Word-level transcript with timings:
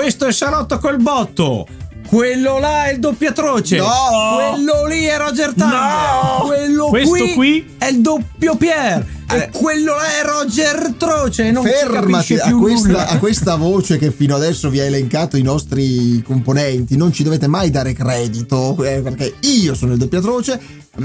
Questo 0.00 0.24
è 0.24 0.32
Salotto 0.32 0.78
col 0.78 0.96
botto. 0.96 1.66
Quello 2.08 2.58
là 2.58 2.86
è 2.86 2.92
il 2.92 3.00
doppio 3.00 3.28
atroce. 3.28 3.76
No! 3.76 3.86
Quello 4.34 4.86
lì 4.86 5.04
è 5.04 5.18
Roger 5.18 5.52
Tanner. 5.52 6.38
No! 6.38 6.46
Quello 6.46 6.86
Questo 6.86 7.10
qui, 7.16 7.34
qui? 7.34 7.74
è 7.76 7.88
il 7.88 8.00
doppio 8.00 8.56
Pier. 8.56 9.06
Eh. 9.32 9.38
E 9.38 9.50
quello 9.52 9.94
là 9.94 10.20
è 10.20 10.24
Roger 10.24 10.94
Troce. 10.96 11.50
Non 11.50 11.64
Fermati 11.64 12.34
a 12.36 12.52
questa, 12.54 13.06
a 13.08 13.18
questa 13.18 13.54
voce 13.56 13.98
che 13.98 14.10
fino 14.10 14.34
adesso 14.36 14.68
vi 14.70 14.80
ha 14.80 14.84
elencato 14.84 15.36
i 15.36 15.42
nostri 15.42 16.22
componenti. 16.22 16.96
Non 16.96 17.12
ci 17.12 17.22
dovete 17.22 17.46
mai 17.46 17.70
dare 17.70 17.92
credito 17.92 18.76
eh, 18.84 19.00
perché 19.02 19.34
io 19.40 19.74
sono 19.74 19.92
il 19.92 19.98
doppiatroce. 19.98 20.60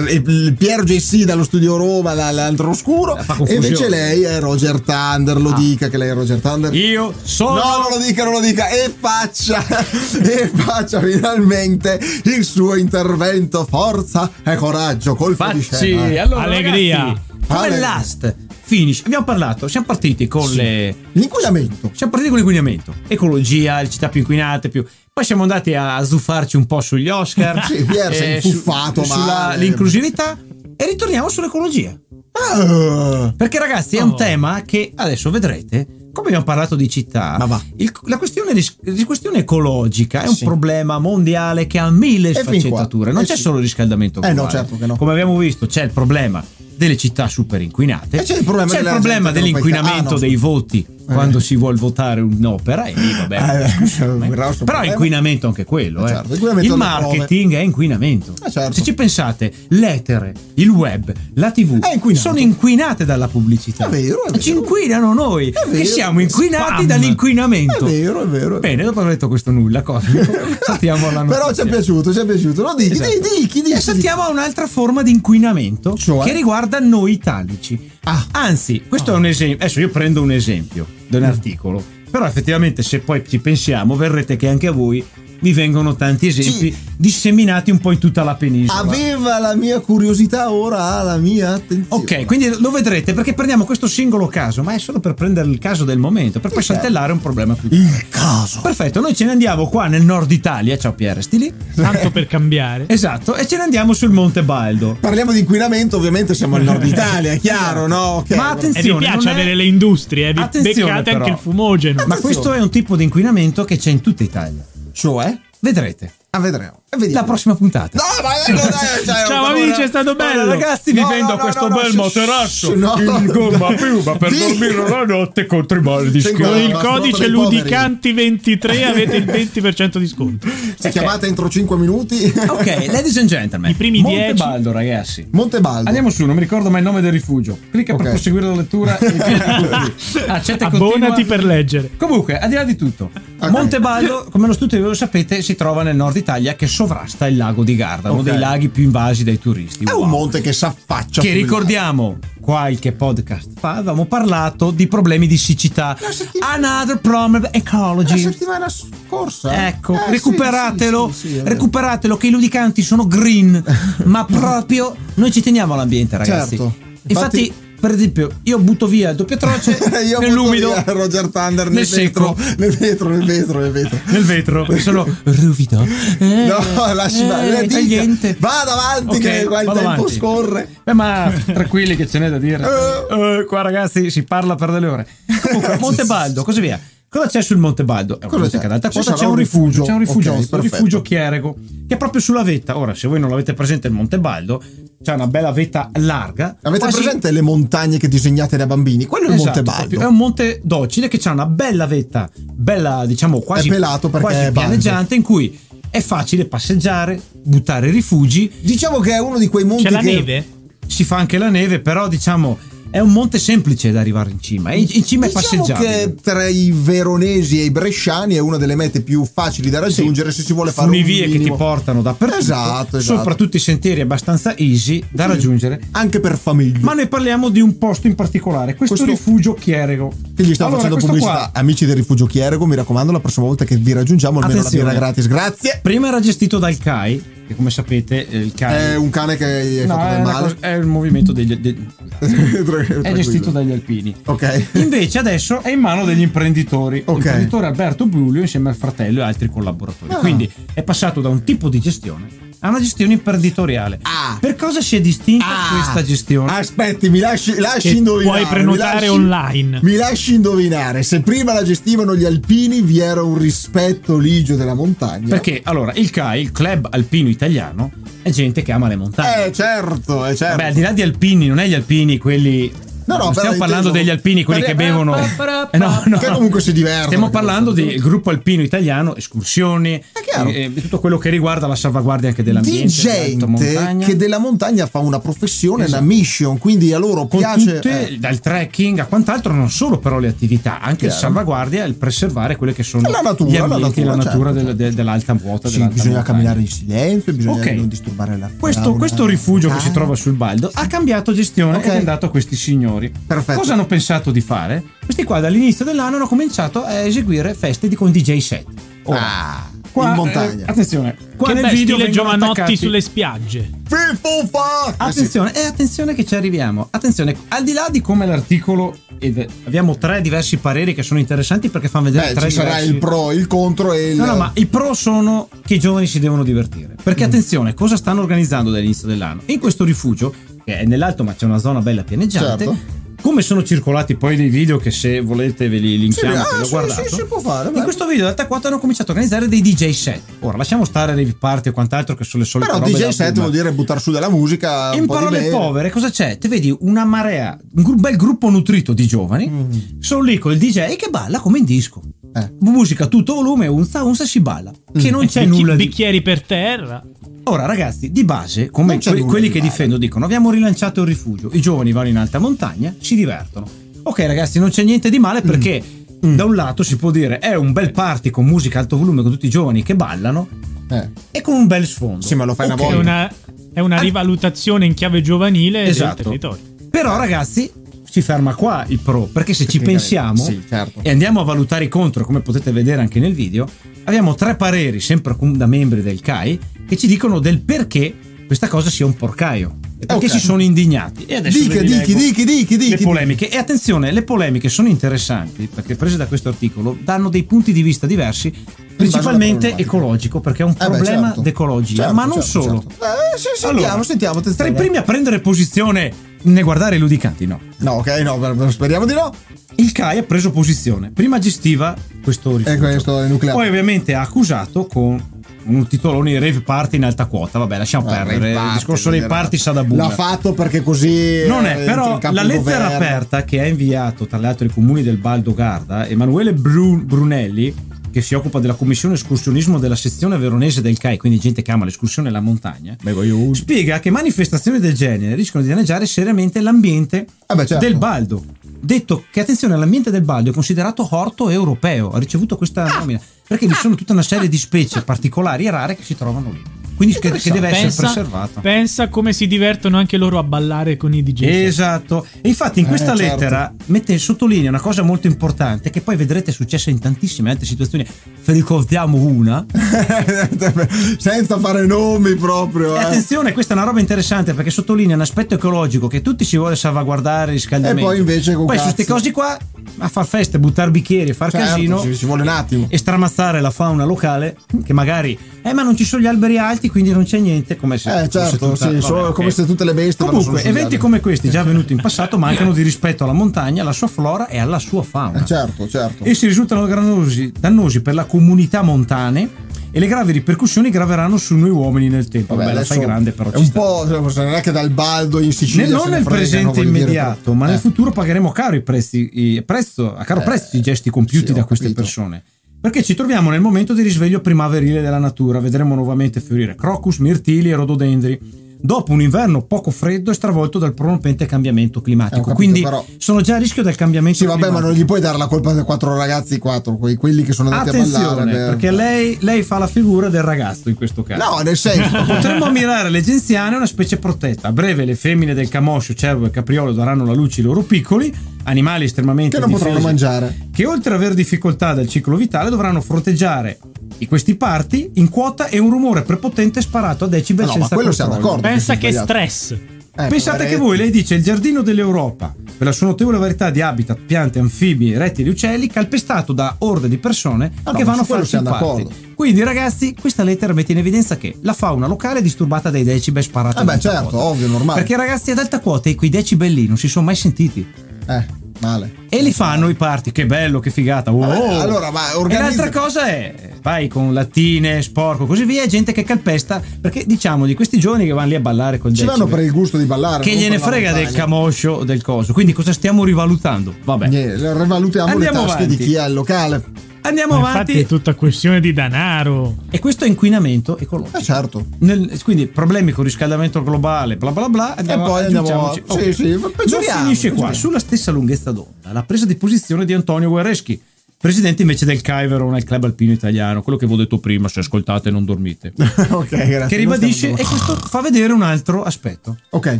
il 0.09 0.55
Piero 0.57 0.83
JC 0.83 1.23
dallo 1.23 1.43
studio 1.43 1.77
Roma, 1.77 2.13
dall'altro 2.13 2.69
oscuro. 2.69 3.17
E 3.45 3.53
invece 3.55 3.87
lei 3.89 4.23
è 4.23 4.39
Roger 4.39 4.81
Thunder. 4.81 5.39
Lo 5.39 5.49
Ah. 5.51 5.57
dica 5.57 5.87
che 5.89 5.97
lei 5.97 6.09
è 6.09 6.13
Roger 6.13 6.39
Thunder. 6.39 6.73
Io 6.73 7.13
sono. 7.23 7.55
No, 7.55 7.77
non 7.77 7.99
lo 7.99 8.05
dica, 8.05 8.23
non 8.23 8.33
lo 8.33 8.39
dica. 8.41 8.67
E 8.69 8.91
faccia, 8.99 9.63
e 9.69 10.51
faccia 10.53 10.99
finalmente 11.01 11.99
il 12.23 12.43
suo 12.43 12.75
intervento. 12.75 13.65
Forza 13.69 14.29
e 14.43 14.55
coraggio, 14.55 15.15
colpo 15.15 15.45
di 15.53 15.61
Facci. 15.61 15.75
scena. 15.93 16.21
Allora, 16.23 16.41
Allegria. 16.43 16.97
ragazzi, 16.97 17.21
come 17.47 17.59
Ale- 17.67 17.79
last 17.79 18.35
finish. 18.63 19.03
Abbiamo 19.05 19.23
parlato, 19.25 19.67
siamo 19.67 19.85
partiti 19.85 20.27
con 20.27 20.49
le. 20.51 20.95
L'inquinamento. 21.13 21.91
Siamo 21.93 22.11
partiti 22.11 22.29
con 22.29 22.37
l'inquinamento, 22.39 22.93
ecologia, 23.07 23.81
le 23.81 23.89
città 23.89 24.09
più 24.09 24.21
inquinate, 24.21 24.69
più. 24.69 24.85
Poi 25.13 25.23
siamo 25.23 25.43
andati 25.43 25.73
a 25.73 26.03
zuffarci 26.03 26.57
un 26.57 26.65
po' 26.65 26.81
sugli 26.81 27.07
Oscar. 27.09 27.63
Sì, 27.65 27.83
Pier 27.85 28.13
si 28.13 28.23
è 28.23 28.39
su- 28.41 28.47
infuffato 28.47 29.03
sulla 29.03 29.25
male. 29.25 29.57
l'inclusività 29.63 30.37
e 30.75 30.85
ritorniamo 30.85 31.29
sull'ecologia. 31.29 31.97
Ah. 32.33 33.33
Perché 33.35 33.59
ragazzi 33.59 33.95
è 33.95 34.01
Oh. 34.01 34.05
un 34.05 34.15
tema 34.17 34.61
che 34.63 34.91
adesso 34.93 35.29
vedrete, 35.31 36.09
come 36.11 36.27
abbiamo 36.27 36.43
parlato 36.43 36.75
di 36.75 36.89
città, 36.89 37.37
Ma 37.39 37.45
va. 37.45 37.61
il- 37.77 37.91
la 38.07 38.17
questione, 38.17 38.51
di 38.53 39.03
questione 39.05 39.37
ecologica 39.39 40.23
è 40.23 40.27
un 40.27 40.35
Sì. 40.35 40.43
problema 40.43 40.99
mondiale 40.99 41.65
che 41.65 41.79
ha 41.79 41.89
mille 41.89 42.31
E 42.31 42.33
sfaccettature. 42.33 43.13
Non 43.13 43.23
Eh 43.23 43.25
c'è 43.25 43.35
sì. 43.37 43.41
solo 43.43 43.57
il 43.57 43.63
riscaldamento 43.63 44.19
Eh 44.21 44.27
no, 44.29 44.33
globale. 44.33 44.51
certo 44.57 44.77
che 44.77 44.85
no. 44.85 44.97
Come 44.97 45.11
abbiamo 45.13 45.37
visto 45.37 45.65
c'è 45.65 45.83
il 45.83 45.91
problema 45.91 46.43
delle 46.75 46.97
città 46.97 47.27
super 47.27 47.61
inquinate. 47.61 48.17
E 48.19 48.23
c'è 48.23 48.37
il 48.37 48.43
problema 48.43 48.71
C'è 48.71 48.79
il 48.79 48.87
problema 48.89 49.31
dell'inquinamento 49.31 50.09
ah, 50.09 50.13
no, 50.13 50.19
dei 50.19 50.35
voti 50.35 50.85
quando 51.05 51.39
si 51.39 51.55
vuole 51.55 51.77
votare 51.77 52.19
un'opera 52.21 52.85
e 52.85 52.93
lì 52.95 53.11
vabbè. 53.13 53.65
Eh, 53.79 54.27
grosso 54.29 54.63
Però 54.63 54.79
è 54.79 54.87
inquinamento 54.87 55.47
anche 55.47 55.63
quello. 55.63 56.01
Eh, 56.01 56.05
eh. 56.11 56.13
certo, 56.15 56.33
inquinamento 56.33 56.71
il 56.71 56.77
marketing 56.77 57.53
è 57.53 57.59
inquinamento. 57.59 58.33
Eh, 58.43 58.49
certo. 58.51 58.73
Se 58.73 58.81
ci 58.81 58.93
pensate, 58.95 59.53
l'etere, 59.69 60.33
il 60.55 60.69
web, 60.69 61.11
la 61.35 61.51
TV 61.51 61.79
sono 62.13 62.39
inquinate 62.39 63.05
dalla 63.05 63.27
pubblicità. 63.27 63.85
È 63.85 63.89
vero, 63.89 64.25
è 64.25 64.35
E 64.35 64.39
Ci 64.39 64.49
vero. 64.53 64.63
inquinano 64.63 65.13
noi, 65.13 65.49
È 65.49 65.59
che 65.63 65.69
vero. 65.69 65.85
siamo 65.85 66.19
inquinati 66.21 66.71
Spam. 66.71 66.85
dall'inquinamento. 66.87 67.85
È 67.85 67.89
vero, 67.91 68.23
è 68.23 68.27
vero. 68.27 68.59
Bene, 68.59 68.83
dopo 68.83 68.99
aver 69.01 69.11
detto 69.13 69.27
questo 69.27 69.51
nulla, 69.51 69.83
saltiamo 70.61 71.07
alla 71.09 71.23
Però 71.23 71.41
notizia. 71.45 71.63
ci 71.63 71.69
è 71.69 71.71
piaciuto, 71.71 72.13
ci 72.13 72.19
è 72.19 72.25
piaciuto. 72.25 72.61
Lo 72.63 72.73
dici, 72.75 72.91
Esatto. 72.93 73.09
dici, 73.09 73.41
dici, 73.41 73.61
dici. 73.61 73.75
E 73.75 73.79
saltiamo 73.79 74.23
a 74.23 74.29
un'altra 74.29 74.65
forma 74.67 75.03
di 75.03 75.11
inquinamento 75.11 75.93
Cioè? 75.95 76.25
che 76.25 76.33
riguarda 76.33 76.64
noi 76.81 77.13
italici. 77.13 77.89
Ah. 78.03 78.25
Anzi, 78.31 78.83
questo 78.87 79.13
è 79.13 79.15
un 79.17 79.25
esempio. 79.25 79.57
Adesso 79.57 79.79
io 79.79 79.89
prendo 79.89 80.21
un 80.21 80.31
esempio 80.31 80.85
di 81.07 81.15
un 81.15 81.23
articolo. 81.23 81.83
Però 82.09 82.25
effettivamente, 82.25 82.81
se 82.83 82.99
poi 82.99 83.23
ci 83.27 83.39
pensiamo, 83.39 83.95
verrete 83.95 84.35
che 84.37 84.47
anche 84.47 84.67
a 84.67 84.71
voi 84.71 85.03
vi 85.41 85.51
vengono 85.51 85.95
tanti 85.95 86.27
esempi 86.27 86.71
Sì. 86.71 86.75
disseminati 86.95 87.69
un 87.69 87.79
po' 87.79 87.91
in 87.91 87.99
tutta 87.99 88.23
la 88.23 88.35
penisola. 88.35 88.79
Aveva 88.79 89.37
la 89.37 89.53
mia 89.55 89.79
curiosità, 89.79 90.49
ora 90.49 90.97
ha 90.97 91.03
la 91.03 91.17
mia 91.17 91.53
attenzione. 91.53 91.87
Ok, 91.89 92.25
quindi 92.25 92.49
lo 92.59 92.71
vedrete 92.71 93.13
perché 93.13 93.33
prendiamo 93.33 93.65
questo 93.65 93.85
singolo 93.85 94.27
caso, 94.27 94.63
ma 94.63 94.73
è 94.73 94.79
solo 94.79 94.99
per 95.01 95.13
prendere 95.13 95.49
il 95.49 95.59
caso 95.59 95.83
del 95.83 95.99
momento, 95.99 96.39
per 96.39 96.51
poi 96.51 96.63
certo. 96.63 96.81
saltellare 96.81 97.11
un 97.11 97.19
problema 97.19 97.53
più 97.53 97.67
Il 97.71 98.07
caso. 98.09 98.61
Perfetto, 98.61 99.01
noi 99.01 99.13
ce 99.13 99.25
ne 99.25 99.31
andiamo 99.31 99.67
qua 99.67 99.87
nel 99.87 100.03
nord 100.03 100.31
Italia, 100.31 100.77
ciao 100.77 100.93
Pierre, 100.93 101.21
sti 101.21 101.37
lì. 101.37 101.53
Tanto 101.75 102.11
per 102.11 102.27
cambiare. 102.27 102.85
Esatto, 102.87 103.35
e 103.35 103.45
ce 103.47 103.57
ne 103.57 103.63
andiamo 103.63 103.93
sul 103.93 104.11
Monte 104.11 104.43
Baldo. 104.43 104.97
Parliamo 104.99 105.31
di 105.31 105.39
inquinamento, 105.39 105.97
ovviamente 105.97 106.33
siamo 106.33 106.55
al 106.55 106.63
nord 106.63 106.83
Italia, 106.87 107.31
è 107.33 107.39
chiaro, 107.39 107.87
no? 107.87 107.97
Ok. 108.17 108.31
Ma 108.35 108.51
E 108.51 108.59
vi 108.59 108.65
attenzione, 108.67 108.99
piace 108.99 109.17
non 109.17 109.27
è- 109.27 109.31
avere 109.31 109.55
le 109.55 109.65
industrie, 109.65 110.29
eh? 110.29 110.33
vi 110.33 110.41
Attenzione, 110.41 110.91
beccate 110.91 111.03
però. 111.11 111.17
anche 111.17 111.29
il 111.31 111.37
fumogeno. 111.37 112.03
Ma 112.07 112.15
questo 112.17 112.53
è 112.53 112.59
un 112.61 112.69
tipo 112.69 112.95
di 112.95 113.03
inquinamento 113.03 113.63
che 113.65 113.77
c'è 113.77 113.89
in 113.91 114.01
tutta 114.01 114.23
Italia. 114.23 114.63
Cioè? 114.91 115.37
Vedrete. 115.59 116.11
Ah, 116.31 116.39
vedremo. 116.39 116.81
Vediamo. 116.95 117.19
La 117.19 117.23
prossima 117.23 117.55
puntata. 117.55 117.97
No, 117.97 118.23
ma 118.23 118.29
dai, 118.55 118.57
cioè, 119.05 119.25
Ciao 119.27 119.45
amici, 119.45 119.81
è 119.81 119.87
stato 119.87 120.15
bello. 120.15 120.41
Allora, 120.41 120.57
ragazzi, 120.57 120.93
No, 120.93 121.07
vivendo 121.07 121.27
no, 121.31 121.35
no, 121.35 121.43
questo 121.43 121.67
no, 121.67 121.75
no, 121.75 121.81
bel 121.81 121.93
materasso 121.95 122.73
in 122.73 123.29
gomma 123.31 123.73
piuma 123.73 124.17
per 124.17 124.31
dormire 124.35 124.89
la 124.89 125.03
notte 125.05 125.45
contro 125.45 125.77
i 125.79 125.81
mal 125.81 126.09
di 126.09 126.21
Con 126.31 126.57
il 126.57 126.71
codice 126.73 127.23
sono 127.25 127.49
dei 127.49 127.61
poveri. 127.61 127.63
Ludicanti23 127.63 128.83
avete 128.85 129.15
il 129.17 129.25
20% 129.25 129.97
di 129.97 130.07
sconto. 130.07 130.47
Se 130.77 130.89
chiamate 130.89 131.27
entro 131.27 131.49
5 131.49 131.77
minuti. 131.77 132.33
Ok, 132.47 132.65
ladies 132.91 133.17
and 133.17 133.27
gentlemen. 133.27 133.71
I 133.71 133.73
primi 133.73 134.01
Monte 134.01 134.17
10. 134.33 134.33
Baldo, 134.35 134.71
ragazzi. 134.71 135.27
Montebaldo. 135.31 135.87
Andiamo 135.87 136.09
su, 136.09 136.25
non 136.25 136.35
mi 136.35 136.41
ricordo 136.41 136.69
mai 136.69 136.79
il 136.81 136.85
nome 136.85 137.01
del 137.01 137.11
rifugio. 137.11 137.57
Clicca 137.71 137.95
per 137.95 138.05
Ok. 138.05 138.11
proseguire 138.11 138.45
la 138.47 138.55
lettura. 138.55 138.97
e. 138.97 139.07
Accetta 140.27 140.69
continua. 140.69 140.95
Abbonati 140.95 141.25
per 141.25 141.43
leggere. 141.43 141.91
Comunque, 141.97 142.37
al 142.39 142.49
di 142.49 142.55
là 142.55 142.63
di 142.63 142.75
tutto, 142.75 143.09
Ok. 143.39 143.49
Montebaldo, 143.49 144.27
come 144.31 144.47
lo 144.47 144.53
studio 144.53 144.79
lo 144.79 144.93
sapete, 144.93 145.41
si 145.41 145.55
trova 145.55 145.83
nel 145.83 145.95
nord 145.95 146.15
Italia 146.15 146.55
che 146.55 146.67
sovrasta 146.85 147.27
il 147.27 147.35
lago 147.37 147.63
di 147.63 147.75
Garda, 147.75 148.11
uno 148.11 148.19
Ok. 148.21 148.25
dei 148.29 148.37
laghi 148.37 148.69
più 148.69 148.83
invasi 148.83 149.23
dai 149.23 149.39
turisti. 149.39 149.83
È 149.85 149.91
Wow. 149.91 150.03
un 150.03 150.09
monte 150.09 150.41
che 150.41 150.53
s'affaccia. 150.53 151.21
Che 151.21 151.33
ricordiamo 151.33 152.17
qualche 152.39 152.91
podcast 152.91 153.49
fa 153.57 153.77
avevamo 153.77 154.05
parlato 154.05 154.69
di 154.69 154.85
problemi 154.87 155.25
di 155.25 155.37
siccità. 155.37 155.97
La 156.39 156.53
Another 156.53 156.99
problem 156.99 157.41
La 157.41 157.49
ecology. 157.51 158.19
settimana 158.19 158.67
scorsa. 158.69 159.67
Ecco, 159.67 159.93
Eh, 159.95 160.11
recuperatelo, 160.11 161.07
sì, 161.11 161.13
sì, 161.13 161.27
sì, 161.27 161.33
vero. 161.35 161.49
recuperatelo 161.49 162.17
che 162.17 162.27
i 162.27 162.29
ludicanti 162.29 162.81
sono 162.83 163.07
green, 163.07 163.61
ma 164.03 164.23
proprio 164.29 164.95
noi 165.15 165.31
ci 165.31 165.41
teniamo 165.41 165.73
all'ambiente, 165.73 166.17
ragazzi. 166.17 166.49
Certo. 166.57 166.75
Infatti, 167.07 167.37
Infatti- 167.47 167.53
per 167.79 167.91
esempio, 167.91 168.29
io 168.43 168.57
butto 168.59 168.87
via 168.87 169.09
il 169.11 169.15
doppio 169.15 169.35
atroce 169.35 169.77
Io 170.07 170.19
nell'umido, 170.19 170.71
via 170.73 170.83
Roger 170.87 171.27
Thunder 171.27 171.69
nel 171.69 171.87
nel, 171.87 172.03
vetro, 172.03 172.35
nel 172.57 172.75
vetro, 172.75 173.09
nel 173.09 173.23
vetro, 173.25 173.59
nel 173.59 173.71
vetro. 173.71 173.99
nel 174.05 174.23
vetro, 174.23 174.65
perché 174.65 174.81
sono 174.81 175.05
ruvido. 175.23 175.85
Eh, 176.19 176.47
No, 176.47 176.93
lasci 176.93 177.23
eh, 177.23 177.67
tagliente. 177.67 178.35
Vada 178.39 178.73
avanti 178.73 179.15
Ok, 179.17 179.21
che 179.21 179.43
qua 179.45 179.59
il 179.61 179.65
vado 179.67 179.79
tempo 179.79 179.93
avanti. 179.93 180.13
scorre. 180.15 180.67
Beh, 180.83 180.93
ma 180.93 181.31
tranquilli 181.45 181.95
che 181.95 182.07
ce 182.07 182.19
n'è 182.19 182.29
da 182.29 182.37
dire. 182.37 182.63
Eh. 182.65 183.37
Eh, 183.39 183.45
qua 183.45 183.61
ragazzi 183.61 184.09
si 184.09 184.23
parla 184.23 184.55
per 184.55 184.71
delle 184.71 184.87
ore. 184.87 185.07
Comunque, 185.41 185.77
Montebaldo, 185.81 186.43
così 186.43 186.61
via. 186.61 186.79
Cosa 187.15 187.27
c'è 187.29 187.41
sul 187.41 187.57
Monte 187.57 187.83
Baldo? 187.85 188.19
È 188.19 188.25
un 188.25 188.29
Cosa 188.29 188.49
c'è? 188.49 188.59
che 188.59 188.65
ad 188.65 188.71
alta 188.73 188.89
quota 188.89 189.13
c'è 189.13 189.25
un 189.25 189.35
rifugio, 189.35 189.67
rifugio. 189.67 189.83
c'è 189.85 189.91
un 189.93 189.99
rifugio, 189.99 190.31
Ok, 190.31 190.37
un 190.37 190.47
perfetto. 190.49 190.75
rifugio 190.75 191.01
Chierego, 191.01 191.55
che 191.87 191.93
è 191.93 191.97
proprio 191.97 192.19
sulla 192.21 192.43
vetta. 192.43 192.77
Ora, 192.77 192.93
se 192.93 193.07
voi 193.07 193.19
non 193.21 193.29
l'avete 193.29 193.53
presente 193.53 193.87
il 193.87 193.93
Monte 193.93 194.19
Baldo, 194.19 194.61
c'è 195.01 195.13
una 195.13 195.27
bella 195.27 195.51
vetta 195.53 195.89
larga. 195.93 196.57
Avete 196.63 196.83
quasi- 196.83 197.01
presente 197.01 197.31
le 197.31 197.41
montagne 197.41 197.97
che 197.97 198.09
disegnate 198.09 198.57
da 198.57 198.65
bambini? 198.65 199.05
Quello 199.05 199.27
è 199.27 199.29
il 199.29 199.35
Esatto, 199.35 199.61
Monte 199.61 199.63
proprio, 199.63 199.87
Baldo. 199.99 200.05
È 200.05 200.09
un 200.11 200.15
monte 200.17 200.59
docile 200.63 201.07
che 201.07 201.19
ha 201.23 201.31
una 201.31 201.45
bella 201.45 201.87
vetta, 201.87 202.29
bella 202.51 203.05
diciamo 203.05 203.39
quasi, 203.39 203.67
È 203.69 203.71
pelato 203.71 204.09
perché 204.09 204.25
quasi 204.27 204.41
è 204.41 204.51
pianeggiante 204.51 205.15
in 205.15 205.21
cui 205.21 205.57
è 205.89 206.01
facile 206.01 206.45
passeggiare, 206.45 207.21
buttare 207.43 207.91
rifugi, 207.91 208.51
Diciamo 208.59 208.99
che 208.99 209.11
è 209.13 209.19
uno 209.19 209.37
di 209.39 209.47
quei 209.47 209.63
monti 209.63 209.83
C'è 209.83 209.89
la 209.91 209.99
che 209.99 210.13
neve? 210.13 210.47
si 210.85 211.05
fa 211.05 211.15
anche 211.15 211.37
la 211.37 211.47
neve, 211.49 211.79
però 211.79 212.09
diciamo 212.09 212.57
è 212.95 212.99
un 213.01 213.11
monte 213.11 213.39
semplice 213.39 213.91
da 213.91 213.99
arrivare 213.99 214.29
in 214.31 214.39
cima. 214.39 214.71
In 214.73 214.87
in 214.89 215.03
cima 215.03 215.25
è 215.25 215.27
Diciamo 215.29 215.63
passeggiabile. 215.65 215.89
che 215.89 216.15
tra 216.21 216.47
i 216.47 216.71
veronesi 216.73 217.59
e 217.59 217.65
i 217.65 217.69
bresciani 217.69 218.35
è 218.35 218.39
una 218.39 218.55
delle 218.55 218.75
mete 218.75 219.01
più 219.01 219.25
facili 219.25 219.69
da 219.69 219.79
raggiungere 219.79 220.31
se 220.31 220.43
si 220.43 220.53
vuole 220.53 220.71
fare 220.71 220.87
un 220.87 220.93
funivie 220.93 221.23
che 221.25 221.31
ti 221.33 221.37
minimo- 221.39 221.57
portano 221.57 222.01
dappertutto, 222.01 222.39
Esatto, 222.39 222.97
esatto. 222.97 223.17
soprattutto 223.17 223.57
i 223.57 223.59
sentieri 223.59 223.99
abbastanza 223.99 224.55
easy 224.55 225.03
da 225.09 225.25
raggiungere. 225.25 225.81
anche 225.91 226.21
per 226.21 226.37
famiglie. 226.37 226.79
Ma 226.79 226.93
noi 226.93 227.07
parliamo 227.09 227.49
di 227.49 227.59
un 227.59 227.77
posto 227.77 228.07
in 228.07 228.15
particolare, 228.15 228.75
questo, 228.75 228.95
Questo- 228.95 229.11
rifugio 229.13 229.55
Chierego. 229.55 230.13
che 230.33 230.43
gli 230.45 230.53
stiamo 230.53 230.75
Allora, 230.75 230.87
facendo 230.89 231.05
pubblicità. 231.05 231.31
qua, 231.33 231.51
Amici 231.53 231.85
del 231.85 231.95
rifugio 231.97 232.25
Chierego, 232.25 232.65
mi 232.65 232.75
raccomando, 232.75 233.11
la 233.11 233.19
prossima 233.19 233.45
volta 233.45 233.65
che 233.65 233.75
vi 233.75 233.91
raggiungiamo 233.91 234.39
almeno 234.39 234.59
Attenzione. 234.59 234.85
la 234.85 234.91
birra 234.93 235.05
gratis. 235.05 235.27
Grazie. 235.27 235.79
prima 235.83 236.07
era 236.07 236.21
gestito 236.21 236.59
dal 236.59 236.77
CAI, 236.77 237.21
che 237.47 237.55
come 237.55 237.69
sapete 237.69 238.27
eh, 238.27 238.37
il 238.37 238.53
CAI 238.53 238.91
È 238.91 238.95
un 238.95 239.09
cane 239.09 239.35
che 239.37 239.45
hai 239.45 239.85
No, 239.85 239.95
fatto 239.95 240.07
è, 240.07 240.15
del 240.15 240.21
male. 240.23 240.41
cosa- 240.41 240.55
è 240.59 240.73
il 240.75 240.85
movimento 240.85 241.31
degli, 241.31 241.55
de- 241.55 241.75
è 243.01 243.13
gestito 243.13 243.49
dagli 243.51 243.71
alpini. 243.71 244.13
Ok. 244.25 244.67
Invece 244.73 245.19
adesso 245.19 245.61
è 245.61 245.69
in 245.71 245.79
mano 245.79 246.05
degli 246.05 246.21
imprenditori. 246.21 247.01
Ok. 247.05 247.15
L'imprenditore 247.23 247.67
Alberto 247.67 248.05
Brulio 248.05 248.41
insieme 248.41 248.69
al 248.69 248.75
fratello 248.75 249.19
e 249.21 249.23
altri 249.23 249.49
collaboratori. 249.49 250.13
Ah. 250.13 250.17
Quindi 250.17 250.49
è 250.73 250.83
passato 250.83 251.21
da 251.21 251.29
un 251.29 251.43
tipo 251.43 251.69
di 251.69 251.79
gestione 251.79 252.43
a 252.59 252.69
una 252.69 252.79
gestione 252.79 253.13
imprenditoriale. 253.13 253.99
Ah. 254.01 254.37
Per 254.39 254.55
cosa 254.55 254.81
si 254.81 254.95
è 254.95 255.01
distinta 255.01 255.45
Ah. 255.45 255.73
questa 255.75 256.01
gestione? 256.03 256.51
Aspetti, 256.51 257.09
mi 257.11 257.19
lasci, 257.19 257.55
lasci 257.59 257.97
indovinare. 257.97 258.39
puoi 258.41 258.51
prenotare 258.51 258.93
mi 258.95 259.01
lasci- 259.01 259.09
online. 259.09 259.79
Mi 259.83 259.95
lasci 259.95 260.33
indovinare. 260.33 261.03
Se 261.03 261.19
prima 261.21 261.53
la 261.53 261.61
gestivano 261.63 262.15
gli 262.15 262.25
alpini, 262.25 262.81
vi 262.81 262.99
era 262.99 263.21
un 263.21 263.37
rispetto 263.37 264.17
ligio 264.17 264.55
della 264.55 264.73
montagna. 264.73 265.27
Perché 265.27 265.61
allora 265.63 265.91
il 265.93 266.09
CAI, 266.09 266.41
il 266.41 266.51
club 266.51 266.87
alpino 266.89 267.29
italiano, 267.35 267.91
è 268.21 268.29
gente 268.31 268.63
che 268.63 268.71
ama 268.71 268.87
le 268.87 268.95
montagne. 268.95 269.45
Eh, 269.45 269.51
certo, 269.51 270.25
eh, 270.25 270.35
certo. 270.35 270.57
Beh, 270.57 270.65
al 270.65 270.73
di 270.73 270.81
là 270.81 270.91
di 270.91 271.01
alpini, 271.01 271.47
non 271.47 271.59
è 271.59 271.67
gli 271.67 271.73
alpini 271.73 272.17
quelli 272.17 272.71
No, 273.05 273.17
no, 273.17 273.33
stiamo 273.33 273.55
parlando 273.57 273.91
degli 273.91 274.09
alpini, 274.09 274.43
quelli 274.43 274.61
che 274.63 274.75
bevono. 274.75 275.15
Eh, 275.15 275.77
no, 275.77 276.01
no. 276.05 276.17
Che 276.17 276.27
comunque 276.31 276.59
si 276.61 276.71
divertono. 276.73 277.05
Stiamo 277.07 277.29
parlando 277.29 277.71
del 277.71 277.99
gruppo 277.99 278.29
alpino 278.31 278.61
italiano, 278.63 279.15
escursioni, 279.15 280.01
chiaro. 280.25 280.49
eh, 280.49 280.71
eh, 280.75 280.81
tutto 280.81 280.99
quello 280.99 281.17
che 281.17 281.29
riguarda 281.29 281.67
la 281.67 281.75
salvaguardia 281.75 282.29
anche 282.29 282.41
di 282.43 282.49
dell'ambiente, 282.49 282.87
gente 282.87 283.21
dell'alta 283.35 283.45
montagna. 283.45 284.05
che 284.05 284.15
della 284.15 284.37
montagna 284.39 284.87
fa 284.87 284.99
una 284.99 285.19
professione, 285.19 285.85
Esatto. 285.85 286.01
una 286.03 286.13
mission, 286.13 286.57
quindi 286.57 286.93
a 286.93 286.97
loro 286.97 287.27
con 287.27 287.39
piace 287.39 287.73
tutte, 287.75 288.09
eh, 288.09 288.17
dal 288.17 288.39
trekking 288.39 288.99
a 288.99 289.05
quant'altro, 289.05 289.53
non 289.53 289.69
solo 289.69 289.99
però 289.99 290.19
le 290.19 290.27
attività, 290.27 290.79
anche 290.81 291.05
il 291.07 291.11
salvaguardia 291.11 291.83
e 291.83 291.87
il 291.87 291.95
preservare 291.95 292.55
quelle 292.55 292.73
che 292.73 292.83
sono 292.83 293.07
La 293.09 293.21
natura, 293.21 293.67
la 293.67 293.77
natura, 293.77 294.21
certo, 294.21 294.51
del- 294.51 294.75
del- 294.75 294.93
dell'alta 294.93 295.33
vuota. 295.33 295.67
sì, 295.67 295.75
dell'alta 295.75 295.93
bisogna 295.95 296.15
montagna. 296.15 296.33
camminare 296.33 296.59
in 296.61 296.67
silenzio, 296.67 297.33
bisogna 297.33 297.71
non 297.73 297.87
disturbare 297.87 298.37
la 298.37 298.49
Questo, 298.59 298.93
questo 298.95 299.25
rifugio 299.25 299.69
che 299.69 299.79
si 299.79 299.91
trova 299.91 300.15
sul 300.15 300.33
Baldo 300.33 300.69
ha 300.73 300.87
cambiato 300.87 301.33
gestione 301.33 301.83
ed 301.83 301.91
è 301.91 301.97
andato 301.97 302.25
a 302.25 302.29
questi 302.29 302.55
signori. 302.55 302.93
Perfetto. 303.27 303.59
Cosa 303.59 303.73
hanno 303.73 303.85
pensato 303.85 304.31
di 304.31 304.41
fare? 304.41 304.83
Questi 305.03 305.23
qua 305.23 305.39
dall'inizio 305.39 305.85
dell'anno 305.85 306.15
hanno 306.15 306.27
cominciato 306.27 306.83
a 306.83 306.93
eseguire 306.99 307.53
feste 307.53 307.93
con 307.95 308.11
DJ 308.11 308.37
set. 308.37 308.65
Ora, 309.03 309.19
Ah, 309.21 309.67
qua, 310.01 310.09
in 310.09 310.15
montagna. 310.15 310.65
eh, 310.65 310.69
attenzione, 310.71 311.15
qua 311.37 311.47
Che 311.47 311.53
nel 311.53 311.61
bel 311.63 311.71
video 311.75 311.95
stile 311.95 312.09
Giovanotti 312.11 312.43
attaccati- 312.51 312.75
sulle 312.77 313.01
spiagge. 313.01 313.69
Fifo 313.87 314.47
fuck! 314.51 314.89
Eh. 314.89 314.93
Attenzione, 314.97 315.53
e 315.55 315.65
attenzione 315.65 316.13
che 316.13 316.25
ci 316.25 316.35
arriviamo. 316.35 316.87
Attenzione, 316.91 317.35
al 317.49 317.63
di 317.63 317.71
là 317.73 317.87
di 317.89 318.01
come 318.01 318.25
l'articolo, 318.25 318.95
ed 319.19 319.45
abbiamo 319.65 319.97
tre 319.97 320.19
diversi 320.21 320.57
pareri 320.57 320.93
che 320.93 321.01
sono 321.03 321.19
interessanti 321.19 321.69
perché 321.69 321.87
fanno 321.87 322.05
vedere 322.05 322.33
Beh, 322.33 322.33
tre 322.39 322.49
ci 322.49 322.55
sarà 322.55 322.69
diversi. 322.71 322.89
il 322.91 322.97
pro, 322.97 323.31
il 323.31 323.47
contro 323.47 323.93
e 323.93 324.09
il 324.11 324.17
No, 324.17 324.25
no, 324.25 324.35
ma 324.35 324.51
i 324.55 324.65
pro 324.65 324.93
sono 324.93 325.47
che 325.65 325.75
i 325.75 325.79
giovani 325.79 326.07
si 326.07 326.19
devono 326.19 326.43
divertire. 326.43 326.95
Perché 327.01 327.23
Mm. 327.23 327.27
attenzione, 327.27 327.73
cosa 327.73 327.95
stanno 327.95 328.19
organizzando 328.21 328.71
dall'inizio 328.71 329.07
dell'anno? 329.07 329.41
In 329.45 329.59
questo 329.59 329.83
rifugio, 329.85 330.33
che 330.65 330.79
è 330.79 330.85
nell'alto 330.85 331.23
ma 331.23 331.33
c'è 331.33 331.45
una 331.45 331.57
zona 331.59 331.79
bella 331.79 332.03
pianeggiante, 332.03 332.65
Certo. 332.65 332.79
Come 333.25 333.41
sono 333.41 333.63
circolati 333.63 334.15
poi 334.17 334.35
dei 334.35 334.49
video 334.49 334.77
che 334.77 334.91
se 334.91 335.19
volete 335.19 335.67
ve 335.67 335.79
li 335.79 335.93
Sì, 335.93 335.97
linkiamo, 335.97 336.35
ah, 336.41 336.45
che 336.47 336.57
l'ho 336.57 336.63
sì, 336.63 336.69
guardato. 336.69 337.01
sì, 337.07 337.15
si 337.15 337.25
può 337.25 337.39
fare, 337.39 337.71
beh. 337.71 337.77
In 337.79 337.83
questo 337.83 338.05
video 338.05 338.25
d'alta 338.25 338.45
quota 338.45 338.67
hanno 338.67 338.77
cominciato 338.77 339.09
a 339.11 339.15
organizzare 339.15 339.47
dei 339.47 339.61
DJ 339.61 339.89
set. 339.89 340.21
Ora 340.41 340.57
lasciamo 340.57 340.85
stare 340.85 341.15
rave 341.15 341.33
party 341.33 341.69
e 341.69 341.71
quant'altro 341.71 342.13
che 342.13 342.23
sono 342.23 342.43
le 342.43 342.49
solite 342.49 342.69
Però 342.71 342.83
robe 342.85 342.95
DJ 342.95 343.07
set 343.09 343.33
vuol 343.33 343.49
dire 343.49 343.71
buttare 343.71 343.99
su 343.99 344.11
della 344.11 344.29
musica 344.29 344.91
un 344.91 344.97
In 344.99 345.05
parole 345.07 345.49
povere, 345.49 345.89
cosa 345.89 346.11
c'è? 346.11 346.37
Ti 346.37 346.47
vedi 346.47 346.75
una 346.81 347.03
marea, 347.03 347.57
un 347.77 347.95
bel 347.99 348.15
gruppo 348.15 348.51
nutrito 348.51 348.93
di 348.93 349.07
giovani, 349.07 349.49
Mm. 349.49 349.71
sono 350.01 350.21
lì 350.21 350.37
con 350.37 350.51
il 350.51 350.59
DJ 350.59 350.95
che 350.95 351.07
balla 351.09 351.39
come 351.39 351.57
in 351.57 351.65
disco. 351.65 352.01
Eh. 352.31 352.53
Musica 352.59 353.05
a 353.05 353.07
tutto 353.07 353.33
volume, 353.33 353.65
unza 353.65 354.03
unza 354.03 354.25
si 354.25 354.39
balla. 354.39 354.71
Che 354.93 355.09
non 355.09 355.25
c'è 355.25 355.45
Bicchi- 355.45 355.57
nulla 355.57 355.75
di 355.75 355.85
Bicchieri 355.87 356.21
per 356.21 356.41
terra. 356.43 357.01
Ora, 357.47 357.65
ragazzi, 357.65 358.11
di 358.11 358.23
base, 358.23 358.69
come 358.71 358.99
que- 358.99 359.21
quelli 359.21 359.47
di 359.47 359.53
che 359.53 359.59
difendo 359.61 359.97
dicono, 359.97 360.25
abbiamo 360.25 360.49
rilanciato 360.49 361.01
il 361.01 361.07
rifugio, 361.07 361.49
i 361.53 361.61
giovani 361.61 361.91
vanno 361.91 362.07
in 362.09 362.17
alta 362.17 362.39
montagna, 362.39 362.93
si 362.99 363.15
divertono. 363.15 363.67
Ok, 364.03 364.19
ragazzi, 364.19 364.57
non 364.59 364.69
c'è 364.69 364.83
niente 364.83 365.09
di 365.09 365.19
male 365.19 365.41
perché 365.41 365.81
Mm. 366.25 366.35
da 366.35 366.45
un 366.45 366.55
lato 366.55 366.81
si 366.81 366.95
può 366.95 367.11
dire 367.11 367.37
è 367.39 367.53
un 367.55 367.71
bel 367.71 367.91
party 367.91 368.29
con 368.31 368.45
musica 368.45 368.79
a 368.79 368.81
alto 368.81 368.97
volume 368.97 369.21
con 369.21 369.29
tutti 369.31 369.45
i 369.45 369.49
giovani 369.49 369.83
che 369.83 369.95
ballano 369.95 370.47
Eh. 370.89 371.09
e 371.29 371.41
con 371.41 371.53
un 371.53 371.67
bel 371.67 371.85
sfondo. 371.85 372.21
Sì, 372.25 372.33
ma 372.35 372.45
lo 372.45 372.55
fai 372.55 372.65
una 372.65 372.75
Ok. 372.75 372.81
È 372.81 372.83
volta. 372.85 372.99
una, 372.99 373.31
è 373.73 373.79
una 373.81 373.99
rivalutazione 373.99 374.85
in 374.87 374.93
chiave 374.95 375.21
giovanile 375.21 375.85
Esatto. 375.85 376.15
del 376.15 376.23
territorio. 376.39 376.63
Però, 376.89 377.15
ragazzi, 377.17 377.69
si 378.15 378.21
ferma 378.21 378.55
qua 378.55 378.85
il 378.87 378.99
pro, 378.99 379.23
perché 379.23 379.53
se 379.53 379.65
ci 379.67 379.81
pensiamo 379.81 380.41
sì, 380.41 380.63
certo. 380.69 380.99
e 381.01 381.09
andiamo 381.09 381.41
a 381.41 381.43
valutare 381.43 381.83
i 381.83 381.87
contro, 381.89 382.23
come 382.23 382.39
potete 382.39 382.71
vedere 382.71 383.01
anche 383.01 383.19
nel 383.19 383.33
video, 383.33 383.67
abbiamo 384.05 384.35
tre 384.35 384.55
pareri, 384.55 385.01
sempre 385.01 385.35
da 385.37 385.65
membri 385.65 386.01
del 386.01 386.21
CAI, 386.21 386.57
che 386.87 386.95
ci 386.95 387.07
dicono 387.07 387.39
del 387.39 387.59
perché 387.59 388.15
questa 388.45 388.69
cosa 388.69 388.89
sia 388.89 389.05
un 389.05 389.15
porcaio. 389.15 389.79
E 389.99 390.05
perché 390.05 390.25
Ok. 390.27 390.31
si 390.31 390.39
sono 390.39 390.61
indignati. 390.61 391.25
E 391.25 391.35
adesso 391.35 391.57
Dica, 391.57 391.81
dichi, 391.81 392.13
dichi, 392.13 392.43
dichi, 392.45 392.77
dichi. 392.77 392.89
le 392.91 392.97
polemiche. 392.97 393.49
E 393.49 393.57
attenzione, 393.57 394.11
le 394.11 394.23
polemiche 394.23 394.69
sono 394.69 394.87
interessanti 394.87 395.67
perché 395.73 395.95
prese 395.95 396.15
da 396.17 396.27
questo 396.27 396.49
articolo 396.49 396.97
danno 397.01 397.29
dei 397.29 397.43
punti 397.43 397.71
di 397.73 397.81
vista 397.81 398.05
diversi, 398.05 398.53
principalmente 398.95 399.75
ecologico, 399.75 400.39
perché 400.41 400.63
è 400.63 400.65
un 400.65 400.71
Eh 400.71 400.85
problema 400.85 401.27
certo. 401.27 401.41
d'ecologia, 401.41 401.95
Certo, 402.03 402.13
ma 402.13 402.25
non 402.25 402.41
certo, 402.41 402.61
solo. 402.61 402.83
certo. 402.87 403.05
Eh, 403.05 403.37
sì, 403.37 403.47
sentiamo, 403.55 403.87
Allora, 403.89 404.03
sentiamo, 404.03 404.41
Tra 404.41 404.67
i 404.67 404.73
primi 404.73 404.97
a 404.97 405.01
prendere 405.03 405.39
posizione 405.39 406.24
ne 406.45 406.61
guardare 406.63 406.95
i 406.95 406.99
ludicanti, 406.99 407.45
no. 407.45 407.59
No, 407.77 407.91
ok, 407.93 408.07
no, 408.23 408.37
per- 408.39 408.55
per- 408.55 408.71
speriamo 408.71 409.05
di 409.05 409.13
no. 409.13 409.33
Il 409.75 409.91
CAI 409.91 410.19
ha 410.19 410.23
preso 410.23 410.51
posizione. 410.51 411.11
Prima 411.11 411.37
gestiva 411.37 411.93
questo 412.23 412.55
rifugio. 412.57 412.75
E 412.75 412.77
questo 412.77 413.21
è 413.21 413.27
nucleare. 413.27 413.57
Poi 413.57 413.67
ovviamente 413.67 414.13
ha 414.13 414.21
accusato 414.21 414.85
con 414.85 415.33
un 415.67 415.87
titolone 415.87 416.33
rave 416.39 416.61
party 416.61 416.95
in 416.97 417.03
alta 417.05 417.25
quota. 417.25 417.59
Vabbè, 417.59 417.77
lasciamo 417.79 418.07
Ah, 418.07 418.23
perdere. 418.23 418.53
Ray 418.53 418.67
il 418.67 418.73
discorso 418.73 419.09
dei 419.09 419.19
Party, 419.21 419.33
party 419.35 419.57
sa 419.57 419.71
da 419.71 419.81
L'ha 419.81 419.87
boomer. 419.87 420.11
fatto 420.11 420.53
perché 420.53 420.81
così. 420.81 421.45
Non 421.47 421.65
eh, 421.65 421.75
è, 421.75 421.79
entra 421.79 422.17
però 422.17 422.31
la 422.31 422.43
lettera 422.43 422.95
aperta 422.95 423.43
che 423.43 423.59
ha 423.59 423.65
inviato 423.65 424.27
tra 424.27 424.37
le 424.37 424.47
altre 424.47 424.69
comuni 424.69 425.03
del 425.03 425.17
Baldo 425.17 425.53
Garda, 425.53 426.07
Emanuele 426.07 426.53
Bru- 426.53 427.03
Brunelli, 427.03 427.73
che 428.15 428.21
si 428.21 428.33
occupa 428.33 428.59
della 428.59 428.75
commissione 428.75 429.15
escursionismo 429.15 429.77
della 429.77 429.97
sezione 429.97 430.37
veronese 430.37 430.79
del 430.81 430.97
CAI, 430.97 431.17
quindi 431.17 431.37
gente 431.37 431.61
che 431.61 431.71
ama 431.73 431.83
l'escursione 431.83 432.29
e 432.29 432.31
la 432.31 432.39
montagna, 432.39 432.95
Beh, 433.03 433.11
voglio- 433.11 433.53
spiega 433.53 433.99
che 433.99 434.09
manifestazioni 434.09 434.79
del 434.79 434.93
genere 434.93 435.35
rischiano 435.35 435.65
di 435.65 435.71
danneggiare 435.73 436.05
seriamente 436.05 436.61
l'ambiente 436.61 437.25
Eh 437.45 437.55
beh, 437.55 437.65
certo. 437.65 437.83
del 437.85 437.97
Baldo. 437.97 438.41
Detto 438.79 439.25
che 439.29 439.41
attenzione, 439.41 439.75
l'ambiente 439.75 440.11
del 440.11 440.21
Baldo 440.21 440.51
è 440.51 440.53
considerato 440.53 441.05
orto 441.11 441.49
europeo, 441.49 442.11
ha 442.11 442.17
ricevuto 442.17 442.55
questa 442.55 442.85
Ah. 442.85 442.99
nomina 442.99 443.19
perché 443.45 443.67
vi 443.67 443.73
sono 443.73 443.95
tutta 443.95 444.13
una 444.13 444.21
serie 444.23 444.47
di 444.47 444.57
specie 444.57 445.01
particolari 445.01 445.65
e 445.65 445.71
rare 445.71 445.97
che 445.97 446.03
si 446.03 446.15
trovano 446.15 446.51
lì. 446.53 446.61
Quindi 446.95 447.15
che, 447.19 447.31
che 447.31 447.51
deve 447.51 447.67
essere 447.67 447.81
Pensa, 447.87 448.01
preservato. 448.03 448.59
pensa 448.61 449.09
come 449.09 449.33
si 449.33 449.47
divertono 449.47 449.97
anche 449.97 450.15
loro 450.17 450.39
a 450.39 450.43
ballare 450.43 450.95
con 450.97 451.13
i 451.13 451.21
DJ. 451.23 451.43
Esatto, 451.43 452.25
e 452.41 452.47
infatti 452.47 452.79
in 452.79 452.85
Eh, 452.85 452.89
questa 452.89 453.15
certo. 453.15 453.33
lettera 453.35 453.73
mette 453.87 454.17
sottolinea 454.17 454.69
una 454.69 454.79
cosa 454.79 455.01
molto 455.01 455.27
importante 455.27 455.89
che 455.89 455.99
poi 456.01 456.15
vedrete 456.15 456.51
è 456.51 456.53
successa 456.53 456.89
in 456.89 456.99
tantissime 456.99 457.49
altre 457.51 457.65
situazioni. 457.65 458.05
Ve 458.45 458.53
ricordiamo 458.53 459.17
una. 459.17 459.65
Senza 461.17 461.57
fare 461.59 461.85
nomi 461.85 462.35
proprio. 462.35 462.95
E 462.95 462.99
eh. 462.99 463.03
attenzione, 463.03 463.51
questa 463.53 463.73
è 463.73 463.77
una 463.77 463.85
roba 463.85 463.99
interessante 463.99 464.53
perché 464.53 464.69
sottolinea 464.69 465.15
un 465.15 465.21
aspetto 465.21 465.55
ecologico 465.55 466.07
che 466.07 466.21
tutti 466.21 466.43
si 466.45 466.57
vuole 466.57 466.75
salvaguardare 466.75 467.51
il 467.51 467.57
riscaldamento. 467.57 468.01
E 468.01 468.03
poi 468.13 468.19
invece 468.19 468.53
con 468.53 468.65
Poi 468.65 468.77
su 468.77 468.83
queste 468.83 469.05
cose 469.05 469.31
qua 469.31 469.57
a 469.99 470.07
far 470.09 470.25
feste, 470.25 470.59
buttare 470.59 470.91
bicchieri, 470.91 471.33
far 471.33 471.51
Certo, 471.51 471.67
casino 471.67 472.01
ci, 472.01 472.15
ci 472.15 472.25
vuole 472.25 472.41
un 472.41 472.47
attimo. 472.49 472.87
e 472.89 472.97
stramazzare 472.97 473.61
la 473.61 473.69
fauna 473.71 474.03
locale 474.03 474.57
che 474.83 474.93
magari 474.93 475.37
eh 475.61 475.73
ma 475.73 475.83
non 475.83 475.95
ci 475.95 476.03
sono 476.03 476.21
gli 476.21 476.25
alberi 476.27 476.57
alti 476.57 476.84
quindi 476.89 477.11
non 477.11 477.23
c'è 477.23 477.39
niente 477.39 477.75
come 477.75 477.97
se 477.97 478.09
Eh, 478.09 478.13
come 478.13 478.23
se 478.25 478.31
certo, 478.31 478.71
tutta- 478.71 479.01
sì, 479.01 479.11
vabbè, 479.11 479.33
come 479.33 479.51
se 479.51 479.65
tutte 479.65 479.83
le 479.83 479.93
bestie 479.93 480.25
comunque 480.25 480.63
eventi 480.63 480.97
come 480.97 481.19
questi 481.19 481.49
già 481.49 481.61
avvenuti 481.61 481.93
in 481.93 482.01
passato 482.01 482.37
mancano 482.37 482.71
di 482.73 482.81
rispetto 482.81 483.23
alla 483.23 483.33
montagna 483.33 483.81
alla 483.81 483.93
sua 483.93 484.07
flora 484.07 484.47
e 484.47 484.57
alla 484.59 484.79
sua 484.79 485.03
fauna 485.03 485.41
Eh, 485.41 485.45
certo, 485.45 485.87
certo. 485.87 486.23
essi 486.23 486.47
risultano 486.47 486.85
dannosi, 486.85 487.51
dannosi 487.57 488.01
per 488.01 488.13
la 488.13 488.25
comunità 488.25 488.81
montane 488.81 489.63
e 489.91 489.99
le 489.99 490.07
gravi 490.07 490.33
ripercussioni 490.33 490.89
graveranno 490.89 491.37
su 491.37 491.55
noi 491.55 491.69
uomini 491.69 492.09
nel 492.09 492.27
tempo 492.27 492.55
Vabbè, 492.55 492.65
Vabbè, 492.67 492.79
la 492.79 492.85
fai 492.85 492.99
grande 492.99 493.31
però 493.31 493.49
è 493.51 493.57
un 493.57 493.63
sta. 493.65 493.79
po' 493.79 494.05
cioè, 494.29 494.43
non 494.43 494.53
è 494.55 494.61
che 494.61 494.71
dal 494.71 494.89
baldo 494.89 495.39
in 495.39 495.53
Sicilia 495.53 495.85
Nel- 495.85 495.93
non 495.95 496.09
ne 496.09 496.15
nel 496.15 496.23
fregano, 496.23 496.41
presente 496.49 496.79
dire, 496.81 496.87
immediato, 496.87 497.39
però- 497.43 497.53
ma 497.55 497.65
nel 497.67 497.75
eh. 497.75 497.79
futuro 497.79 498.11
pagheremo 498.11 498.51
caro 498.51 498.75
i 498.75 498.81
prezzi, 498.81 499.29
i 499.31 499.61
prezzo, 499.63 500.13
a 500.13 500.23
caro 500.25 500.41
Eh, 500.41 500.43
prezzo 500.43 500.75
i 500.75 500.81
gesti 500.81 501.09
compiuti 501.09 501.47
sì, 501.47 501.53
da 501.53 501.63
queste 501.63 501.85
capito. 501.85 502.01
persone. 502.03 502.43
Perché 502.85 503.01
ci 503.01 503.15
troviamo 503.15 503.49
nel 503.49 503.61
momento 503.61 503.95
di 503.95 504.03
risveglio 504.03 504.41
primaverile 504.41 505.01
della 505.01 505.17
natura, 505.17 505.59
vedremo 505.59 505.95
nuovamente 505.95 506.39
fiorire 506.39 506.75
crocus, 506.75 507.17
mirtili 507.17 507.71
e 507.71 507.75
rododendri. 507.75 508.39
Dopo 508.79 509.11
un 509.11 509.23
inverno 509.23 509.63
poco 509.63 509.89
freddo 509.89 510.29
e 510.29 510.35
stravolto 510.35 510.77
dal 510.77 510.93
prorompente 510.93 511.47
cambiamento 511.47 511.97
Eh, 511.97 512.01
climatico. 512.03 512.41
capito, 512.41 512.55
Quindi 512.57 512.81
però- 512.83 513.03
sono 513.17 513.41
già 513.41 513.55
a 513.55 513.57
rischio 513.57 513.81
del 513.81 513.95
cambiamento 513.95 514.37
Sì, 514.37 514.45
vabbè, 514.45 514.59
ma 514.59 514.65
climatico. 514.65 514.91
non 514.91 514.99
gli 514.99 515.05
puoi 515.05 515.19
dare 515.19 515.35
la 515.39 515.47
colpa 515.47 515.73
dei 515.73 515.83
quattro 515.83 516.15
ragazzi, 516.15 516.59
quattro, 516.59 516.95
quei- 516.97 517.15
quelli 517.15 517.41
che 517.41 517.53
sono 517.53 517.71
andati 517.71 517.89
a 517.89 517.91
Attenzione, 517.93 518.23
ballare. 518.35 518.51
per- 518.51 518.65
perché 518.69 518.91
lei, 518.91 519.37
lei 519.39 519.63
fa 519.63 519.79
la 519.79 519.87
figura 519.87 520.29
del 520.29 520.43
ragazzo 520.43 520.87
in 520.89 520.93
questo 520.95 521.23
caso. 521.23 521.43
No, 521.43 521.61
nel 521.61 521.77
senso. 521.77 522.11
Potremmo 522.27 522.65
ammirare 522.65 523.09
le 523.09 523.21
genziane 523.23 523.75
una 523.75 523.87
specie 523.87 524.17
protetta. 524.17 524.67
A 524.67 524.71
breve 524.71 525.05
le 525.05 525.15
femmine 525.15 525.55
del 525.55 525.69
camoscio, 525.69 526.13
cervo 526.13 526.45
e 526.45 526.51
capriolo 526.51 526.91
daranno 526.93 527.25
la 527.25 527.33
luce 527.33 527.61
ai 527.61 527.65
loro 527.65 527.81
piccoli, 527.81 528.31
animali 528.65 529.05
estremamente 529.05 529.55
Che 529.55 529.61
non 529.61 529.71
potranno 529.71 529.95
difesi, 529.97 530.07
mangiare. 530.13 530.57
Che 530.71 530.85
oltre 530.85 531.13
ad 531.15 531.21
aver 531.21 531.33
difficoltà 531.33 531.93
del 531.93 532.07
ciclo 532.07 532.35
vitale 532.35 532.69
dovranno 532.69 533.01
fronteggiare 533.01 533.79
i- 534.19 534.27
questi 534.27 534.55
parti 534.55 535.09
in 535.15 535.29
quota 535.29 535.67
e 535.67 535.77
un 535.79 535.89
rumore 535.89 536.21
prepotente 536.23 536.81
sparato 536.81 537.25
a 537.25 537.27
decibel 537.27 537.65
No, 537.65 537.71
no, 537.71 537.77
ma 537.77 537.81
senza 537.83 537.95
quello 537.95 538.11
siamo 538.11 538.33
d'accordo. 538.35 538.61
Pensa 538.61 538.93
che 538.97 539.11
sbagliato. 539.11 539.25
stress. 539.25 539.71
Eh, 540.17 540.27
Pensate 540.27 540.57
poveretti. 540.59 540.69
che 540.75 540.77
voi, 540.81 540.95
lei 540.97 541.11
dice, 541.11 541.35
il 541.35 541.43
giardino 541.43 541.81
dell'Europa, 541.81 542.55
per 542.77 542.87
la 542.87 542.93
sua 542.93 543.07
notevole 543.07 543.37
varietà 543.37 543.69
di 543.69 543.81
habitat, 543.81 544.17
piante, 544.25 544.59
anfibi, 544.59 545.17
rettili 545.17 545.49
e 545.49 545.51
uccelli, 545.51 545.87
calpestato 545.87 546.53
da 546.53 546.75
orde 546.79 547.09
di 547.09 547.17
persone 547.17 547.69
Ah, 547.83 547.91
no, 547.91 547.97
che 547.97 548.05
ma 548.05 548.11
vanno 548.11 548.21
a 548.21 548.25
farsi 548.25 548.57
d'accordo. 548.61 549.11
Quindi, 549.35 549.61
ragazzi, 549.61 550.15
questa 550.17 550.43
lettera 550.43 550.71
mette 550.71 550.93
in 550.93 550.99
evidenza 550.99 551.35
che 551.35 551.57
la 551.63 551.73
fauna 551.73 552.07
locale 552.07 552.39
è 552.39 552.41
disturbata 552.41 552.89
dai 552.89 553.03
decibel 553.03 553.43
sparati. 553.43 553.81
Eh 553.81 553.83
beh, 553.83 553.99
certo, 553.99 554.29
quota. 554.29 554.37
ovvio, 554.45 554.67
normale. 554.67 555.01
Perché, 555.01 555.17
ragazzi, 555.17 555.51
ad 555.51 555.57
alta 555.57 555.81
quota 555.81 556.09
quei 556.15 556.29
decibel 556.29 556.71
lì 556.71 556.87
non 556.87 556.95
si 556.97 557.09
sono 557.09 557.25
mai 557.25 557.35
sentiti. 557.35 557.85
Eh, 558.27 558.45
male. 558.79 559.13
E 559.29 559.41
li 559.41 559.51
fanno 559.51 559.89
i 559.89 559.93
party, 559.95 560.31
che 560.31 560.45
bello, 560.45 560.79
che 560.79 560.89
figata. 560.89 561.31
Wow. 561.31 561.47
Vabbè, 561.47 561.73
allora, 561.81 562.11
ma 562.11 562.31
E 562.31 562.35
organizza- 562.35 562.63
l'altra 562.83 563.01
cosa 563.01 563.27
è 563.27 563.53
vai 563.81 564.07
con 564.07 564.33
lattine, 564.33 565.01
sporco, 565.03 565.45
così 565.45 565.63
via, 565.63 565.83
e 565.83 565.87
gente 565.87 566.11
che 566.11 566.23
calpesta, 566.23 566.81
perché 566.99 567.23
diciamo 567.25 567.67
di 567.67 567.75
questi 567.75 567.99
giovani 567.99 568.25
che 568.25 568.31
vanno 568.33 568.47
lì 568.47 568.55
a 568.55 568.59
ballare 568.59 568.97
col 568.97 569.13
Ci 569.13 569.25
vanno 569.25 569.45
per 569.45 569.59
il 569.59 569.71
gusto 569.71 569.97
di 569.99 570.05
ballare. 570.05 570.43
che 570.43 570.55
gliene 570.55 570.79
frega 570.79 571.11
del 571.11 571.31
camoscio 571.31 571.91
o 571.91 572.03
del 572.03 572.23
coso. 572.23 572.51
Quindi 572.51 572.73
cosa 572.73 572.91
stiamo 572.93 573.23
rivalutando? 573.23 573.93
Vabbè. 574.03 574.27
Niente, 574.27 574.73
rivalutiamo 574.73 575.31
Andiamo 575.31 575.59
le 575.61 575.65
tasche 575.67 575.83
avanti. 575.83 575.95
di 575.97 576.03
chi 576.03 576.17
ha 576.17 576.25
il 576.25 576.33
locale. 576.33 576.83
Andiamo 577.27 577.53
Ma 577.59 577.69
avanti. 577.71 577.91
infatti 577.91 577.99
è 577.99 578.05
tutta 578.05 578.33
questione 578.35 578.79
di 578.79 578.93
denaro. 578.93 579.75
E 579.89 579.99
questo 579.99 580.25
è 580.25 580.27
inquinamento 580.27 580.97
ecologico. 580.97 581.37
Eh 581.37 581.41
certo. 581.43 581.85
Nel- 581.99 582.39
quindi 582.43 582.67
problemi 582.67 583.11
con 583.11 583.23
riscaldamento 583.23 583.81
globale, 583.83 584.37
bla 584.37 584.51
bla 584.51 584.69
bla. 584.69 584.95
Andiamo, 584.95 585.25
e 585.25 585.27
poi 585.27 585.43
andiamo. 585.45 585.93
Sì, 585.93 586.03
Oh. 586.07 586.31
sì, 586.31 586.49
Non 586.51 587.01
finisce 587.23 587.51
qua, 587.51 587.73
sulla 587.73 587.99
stessa 587.99 588.31
lunghezza 588.31 588.71
d'onda, 588.71 589.11
la 589.11 589.23
presa 589.23 589.45
di 589.45 589.55
posizione 589.55 590.05
di 590.05 590.13
Antonio 590.13 590.49
Guerreschi, 590.49 591.01
presidente 591.37 591.81
invece 591.81 592.05
del 592.05 592.21
Caivero 592.21 592.69
nel 592.71 592.83
club 592.83 593.03
alpino 593.05 593.31
italiano, 593.31 593.81
quello 593.81 593.97
che 593.97 594.05
avevo 594.05 594.19
detto 594.19 594.39
prima, 594.39 594.67
se 594.67 594.79
ascoltate 594.81 595.29
non 595.31 595.45
dormite, 595.45 595.93
ok, 596.29 596.47
grazie. 596.49 596.87
che 596.87 596.95
ribadisce 596.97 597.49
e 597.51 597.63
questo 597.63 597.95
fa 597.95 598.21
vedere 598.21 598.53
un 598.53 598.61
altro 598.61 599.03
aspetto. 599.03 599.57
Ok. 599.71 599.99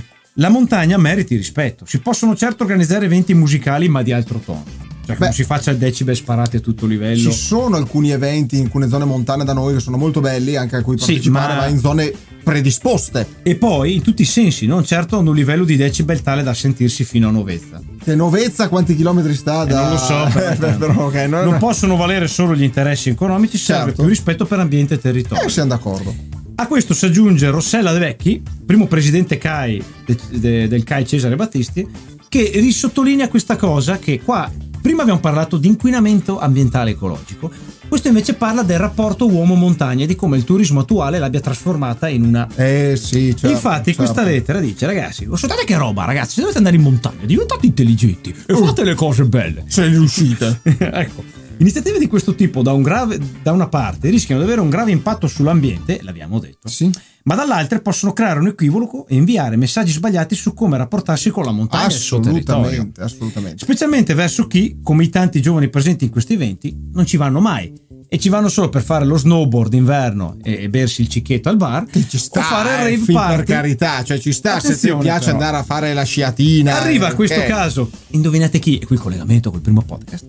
La 0.40 0.50
montagna 0.50 0.98
meriti 0.98 1.36
rispetto, 1.38 1.86
si 1.88 2.00
possono 2.00 2.36
certo 2.36 2.64
organizzare 2.64 3.06
eventi 3.06 3.34
musicali 3.34 3.88
ma 3.88 4.02
di 4.02 4.12
altro 4.12 4.40
tono, 4.40 4.64
cioè 5.06 5.16
Beh. 5.18 5.26
non 5.26 5.34
si 5.34 5.44
faccia 5.44 5.72
il 5.72 5.78
decibel 5.78 6.16
sparati 6.16 6.58
a 6.58 6.60
tutto 6.60 6.86
livello. 6.86 7.30
Ci 7.30 7.38
sono 7.38 7.76
alcuni 7.76 8.12
eventi 8.12 8.58
in 8.58 8.64
alcune 8.66 8.88
zone 8.88 9.06
montane 9.06 9.44
da 9.44 9.54
noi 9.54 9.74
che 9.76 9.80
sono 9.80 9.98
molto 9.98 10.20
belli, 10.20 10.56
anche 10.56 10.76
a 10.78 10.82
cui 10.82 10.98
Sì, 10.98 11.06
partecipare, 11.06 11.54
ma- 11.54 11.60
ma 11.62 11.68
in 11.68 11.80
zone 11.80 12.12
predisposte. 12.44 13.28
E 13.44 13.56
poi 13.56 13.96
in 13.96 14.02
tutti 14.02 14.22
i 14.22 14.26
sensi, 14.26 14.66
non 14.66 14.84
certo 14.86 15.18
ad 15.18 15.28
un 15.28 15.36
livello 15.36 15.64
di 15.64 15.76
decibel 15.76 16.22
tale 16.22 16.44
da 16.44 16.54
sentirsi 16.54 17.04
fino 17.04 17.28
a 17.28 17.32
Novezza. 17.32 17.82
Che 18.04 18.16
Novezza 18.16 18.70
quanti 18.70 18.96
chilometri 18.96 19.34
sta 19.36 19.64
Eh, 19.64 19.68
da... 19.68 19.82
non 19.82 19.92
lo 19.92 19.98
so, 19.98 20.26
Eh, 20.28 20.56
però- 20.56 20.78
però, 20.78 21.06
ok, 21.08 21.16
non, 21.28 21.44
non 21.46 21.58
possono 21.58 21.96
valere 21.96 22.28
solo 22.28 22.56
gli 22.56 22.64
interessi 22.64 23.10
economici, 23.10 23.58
serve 23.58 23.86
Certo. 23.88 24.02
più 24.02 24.10
rispetto 24.10 24.46
per 24.46 24.60
ambiente 24.60 24.94
e 24.96 25.00
territorio. 25.00 25.46
Eh, 25.46 25.50
siamo 25.50 25.70
d'accordo. 25.70 26.14
A 26.58 26.68
questo 26.68 26.94
si 26.94 27.06
aggiunge 27.06 27.50
Rossella 27.50 27.92
De 27.92 28.00
Vecchi, 28.00 28.42
primo 28.66 28.88
presidente 28.88 29.38
CAI 29.38 29.84
de- 30.06 30.18
de- 30.40 30.68
del 30.70 30.84
CAI 30.84 31.06
Cesare 31.06 31.36
Battisti, 31.36 31.86
che 32.30 32.52
risottolinea 32.56 33.28
questa 33.28 33.56
cosa 33.58 33.98
che 33.98 34.22
qua 34.24 34.50
prima 34.86 35.02
abbiamo 35.02 35.20
parlato 35.20 35.58
di 35.58 35.68
inquinamento 35.68 36.38
ambientale 36.38 36.92
ecologico, 36.92 37.50
questo 37.88 38.08
invece 38.08 38.36
parla 38.36 38.62
del 38.62 38.78
rapporto 38.78 39.28
uomo-montagna 39.28 40.04
e 40.04 40.06
di 40.08 40.14
come 40.14 40.38
il 40.38 40.44
turismo 40.44 40.82
attuale 40.82 41.18
l'abbia 41.18 41.40
trasformata 41.40 42.08
in 42.08 42.24
una... 42.24 42.48
Eh 42.56 42.94
sì, 42.96 43.30
certo. 43.30 43.50
Infatti 43.50 43.86
certo. 43.96 44.04
questa 44.04 44.22
lettera 44.22 44.60
dice 44.60 44.86
ragazzi, 44.86 45.26
guardate 45.26 45.66
che 45.66 45.76
roba 45.76 46.06
ragazzi, 46.06 46.36
se 46.36 46.42
dovete 46.42 46.60
andare 46.60 46.76
in 46.76 46.84
montagna 46.84 47.26
diventate 47.26 47.66
intelligenti 47.66 48.30
e 48.46 48.54
Uh. 48.54 48.64
fate 48.64 48.84
le 48.84 48.94
cose 48.94 49.26
belle. 49.26 49.64
Se 49.66 49.82
ne 49.82 49.88
riuscite. 49.88 50.60
ecco. 50.78 51.24
Iniziative 51.58 51.98
di 51.98 52.08
questo 52.08 52.36
tipo 52.36 52.62
da, 52.62 52.72
un 52.72 52.84
grave- 52.84 53.20
da 53.42 53.54
una 53.54 53.68
parte 53.68 54.10
rischiano 54.12 54.40
di 54.40 54.46
avere 54.46 54.62
un 54.62 54.70
grave 54.70 54.92
impatto 54.92 55.26
sull'ambiente, 55.26 56.02
l'abbiamo 56.04 56.38
detto, 56.38 56.68
Sì. 56.68 56.92
Ma 57.26 57.36
dall'altra 57.36 57.80
possono 57.82 58.14
creare 58.14 58.40
un 58.40 58.48
equivoco 58.48 59.08
e 59.08 59.16
inviare 59.16 59.56
messaggi 59.56 59.92
sbagliati 59.92 60.36
su 60.36 60.54
come 60.54 60.78
rapportarsi 60.78 61.30
con 61.32 61.44
la 61.44 61.52
montagna. 61.52 61.86
Assolutamente, 61.86 63.02
assolutamente. 63.02 63.64
Specialmente 63.64 64.14
verso 64.14 64.48
chi, 64.48 64.80
come 64.82 65.04
i 65.04 65.10
tanti 65.10 65.42
giovani 65.42 65.70
presenti 65.70 66.06
in 66.06 66.12
questi 66.12 66.34
eventi, 66.34 66.76
non 66.94 67.06
ci 67.06 67.18
vanno 67.18 67.40
mai 67.40 67.74
e 68.08 68.20
ci 68.20 68.30
vanno 68.30 68.48
solo 68.50 68.70
per 68.70 68.84
fare 68.84 69.04
lo 69.06 69.18
snowboard 69.18 69.70
d'inverno 69.72 70.38
e, 70.44 70.64
e 70.64 70.70
bersi 70.70 71.02
il 71.02 71.08
cicchetto 71.10 71.50
al 71.50 71.58
bar 71.58 71.86
Che 71.86 72.06
ci 72.08 72.18
sta, 72.18 72.40
o 72.40 72.44
fare 72.44 72.70
il 72.70 72.76
eh, 72.76 72.98
rave 73.00 73.12
party. 73.12 73.36
per 73.36 73.46
carità, 73.46 74.04
cioè 74.04 74.20
ci 74.20 74.32
sta 74.32 74.54
se 74.60 74.60
ti 74.60 74.68
Attenzione, 74.68 75.02
piace 75.04 75.26
però. 75.26 75.38
andare 75.38 75.58
a 75.58 75.64
fare 75.64 75.94
la 75.94 76.04
sciatina. 76.04 76.80
Arriva 76.82 77.12
eh, 77.12 77.16
questo 77.16 77.42
caso, 77.48 77.90
indovinate 78.12 78.60
chi? 78.60 78.78
E 78.78 78.86
qui 78.86 78.98
collegamento 78.98 79.52
col 79.52 79.62
primo 79.62 79.82
podcast. 79.82 80.26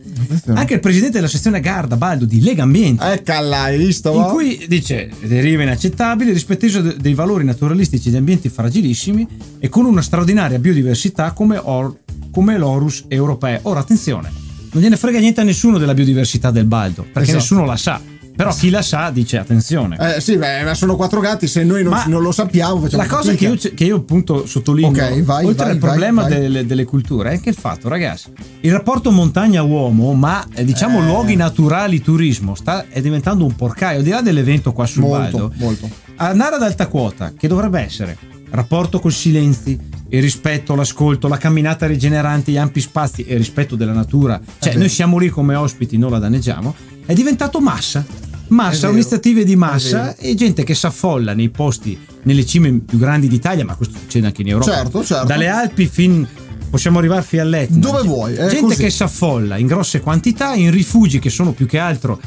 Anche 0.49 0.75
il 0.75 0.81
presidente 0.81 1.15
della 1.17 1.29
sezione 1.29 1.61
Garda 1.61 1.97
Baldo 1.97 2.25
di 2.25 2.41
Lega 2.41 2.63
Ambiente. 2.63 3.05
Eccola, 3.05 3.63
hai 3.63 3.79
visto? 3.79 4.13
in 4.15 4.25
cui 4.33 4.65
dice 4.69 5.11
deriva 5.23 5.63
inaccettabile 5.63 6.33
rispettoso 6.33 6.81
de- 6.81 6.97
dei 6.99 7.15
valori 7.15 7.45
naturalistici 7.45 8.11
di 8.11 8.17
ambienti 8.17 8.49
fragilissimi 8.49 9.27
e 9.59 9.69
con 9.69 9.85
una 9.85 10.03
straordinaria 10.03 10.59
biodiversità 10.59 11.33
come, 11.33 11.59
or- 11.63 11.97
come 12.31 12.57
l'Orus 12.59 13.05
europeo. 13.09 13.61
Ora 13.63 13.81
attenzione, 13.81 14.31
non 14.73 14.83
gliene 14.83 14.97
frega 14.97 15.19
niente 15.19 15.41
a 15.41 15.45
nessuno 15.45 15.79
della 15.79 15.95
biodiversità 15.95 16.51
del 16.51 16.67
Baldo, 16.67 17.03
perché 17.03 17.21
Esatto. 17.31 17.37
nessuno 17.39 17.65
la 17.65 17.77
sa. 17.77 18.01
Però 18.37 18.55
chi 18.55 18.69
la 18.69 18.83
sa 18.83 19.09
dice 19.09 19.39
attenzione. 19.39 19.97
Eh 20.17 20.21
sì, 20.21 20.37
beh, 20.37 20.63
ma 20.63 20.75
sono 20.75 20.95
quattro 20.95 21.21
gatti, 21.21 21.47
se 21.47 21.65
noi 21.65 21.83
non, 21.83 21.99
non 22.09 22.21
lo 22.21 22.33
sappiamo 22.33 22.79
facciamo 22.83 23.03
La 23.03 23.09
cosa 23.09 23.33
che 23.33 23.47
io, 23.47 23.57
che 23.75 23.85
io 23.85 23.97
appunto 23.97 24.45
sottolineo, 24.45 24.91
Ok, 24.91 25.23
vai, 25.23 25.47
oltre 25.47 25.65
vai, 25.65 25.73
al 25.73 25.79
vai, 25.79 25.89
problema. 25.89 26.25
Delle, 26.25 26.67
delle 26.67 26.85
culture, 26.85 27.31
è 27.31 27.33
anche 27.33 27.49
il 27.49 27.55
fatto, 27.55 27.89
ragazzi, 27.89 28.31
il 28.61 28.71
rapporto 28.73 29.11
montagna-uomo, 29.11 30.13
ma 30.13 30.47
eh, 30.55 30.67
diciamo 30.67 30.99
Eh. 30.99 31.07
luoghi 31.07 31.35
naturali, 31.35 32.03
turismo, 32.03 32.55
sta, 32.55 32.85
è 32.91 33.01
diventando 33.01 33.43
un 33.47 33.57
porcaio, 33.57 33.99
al 34.01 34.05
di 34.05 34.11
là 34.11 34.21
dell'evento 34.21 34.75
qua 34.75 34.85
sul 34.85 35.05
Molto, 35.05 35.39
Baldo. 35.39 35.53
molto. 35.57 35.89
Andare 36.17 36.57
ad 36.57 36.63
alta 36.63 36.89
quota, 36.89 37.33
che 37.35 37.49
dovrebbe 37.49 37.81
essere 37.81 38.19
rapporto 38.57 38.99
con 38.99 39.13
silenzi, 39.13 39.79
il 40.09 40.21
rispetto, 40.21 40.75
l'ascolto, 40.75 41.29
la 41.29 41.37
camminata 41.37 41.87
rigenerante, 41.87 42.51
gli 42.51 42.57
ampi 42.57 42.81
spazi 42.81 43.23
e 43.23 43.33
il 43.33 43.39
rispetto 43.39 43.77
della 43.77 43.93
natura, 43.93 44.41
cioè 44.41 44.71
vero. 44.71 44.79
noi 44.79 44.89
siamo 44.89 45.19
lì 45.19 45.29
come 45.29 45.55
ospiti, 45.55 45.97
non 45.97 46.11
la 46.11 46.19
danneggiamo, 46.19 46.75
è 47.07 47.13
diventato 47.13 47.61
massa. 47.61 48.05
Massa, 48.49 48.89
iniziative 48.91 49.45
di 49.45 49.57
massa 49.57 50.15
e 50.15 50.37
gente 50.37 50.63
che 50.63 50.75
si 50.75 50.87
affolla 50.87 51.35
nei 51.35 51.49
posti, 51.49 51.99
nelle 52.23 52.47
cime 52.47 52.73
più 52.79 52.97
grandi 52.97 53.27
d'Italia, 53.27 53.65
ma 53.65 53.75
questo 53.75 53.99
succede 53.99 54.27
anche 54.27 54.43
in 54.43 54.49
Europa. 54.49 54.73
Certo, 54.73 55.05
certo. 55.05 55.27
Dalle 55.27 55.49
Alpi 55.49 55.89
fin 55.89 56.25
possiamo 56.69 56.99
arrivare 56.99 57.23
fino 57.23 57.43
all'Etna. 57.43 57.79
Dove 57.79 58.03
vuoi, 58.03 58.35
è 58.35 58.47
gente 58.49 58.61
così. 58.61 58.83
che 58.83 58.91
si 58.91 59.03
affolla 59.03 59.57
in 59.57 59.67
grosse 59.67 60.01
quantità 60.01 60.55
in 60.55 60.71
rifugi 60.71 61.19
che 61.19 61.31
sono 61.31 61.53
più 61.53 61.67
che 61.67 61.79
altro 61.79 62.21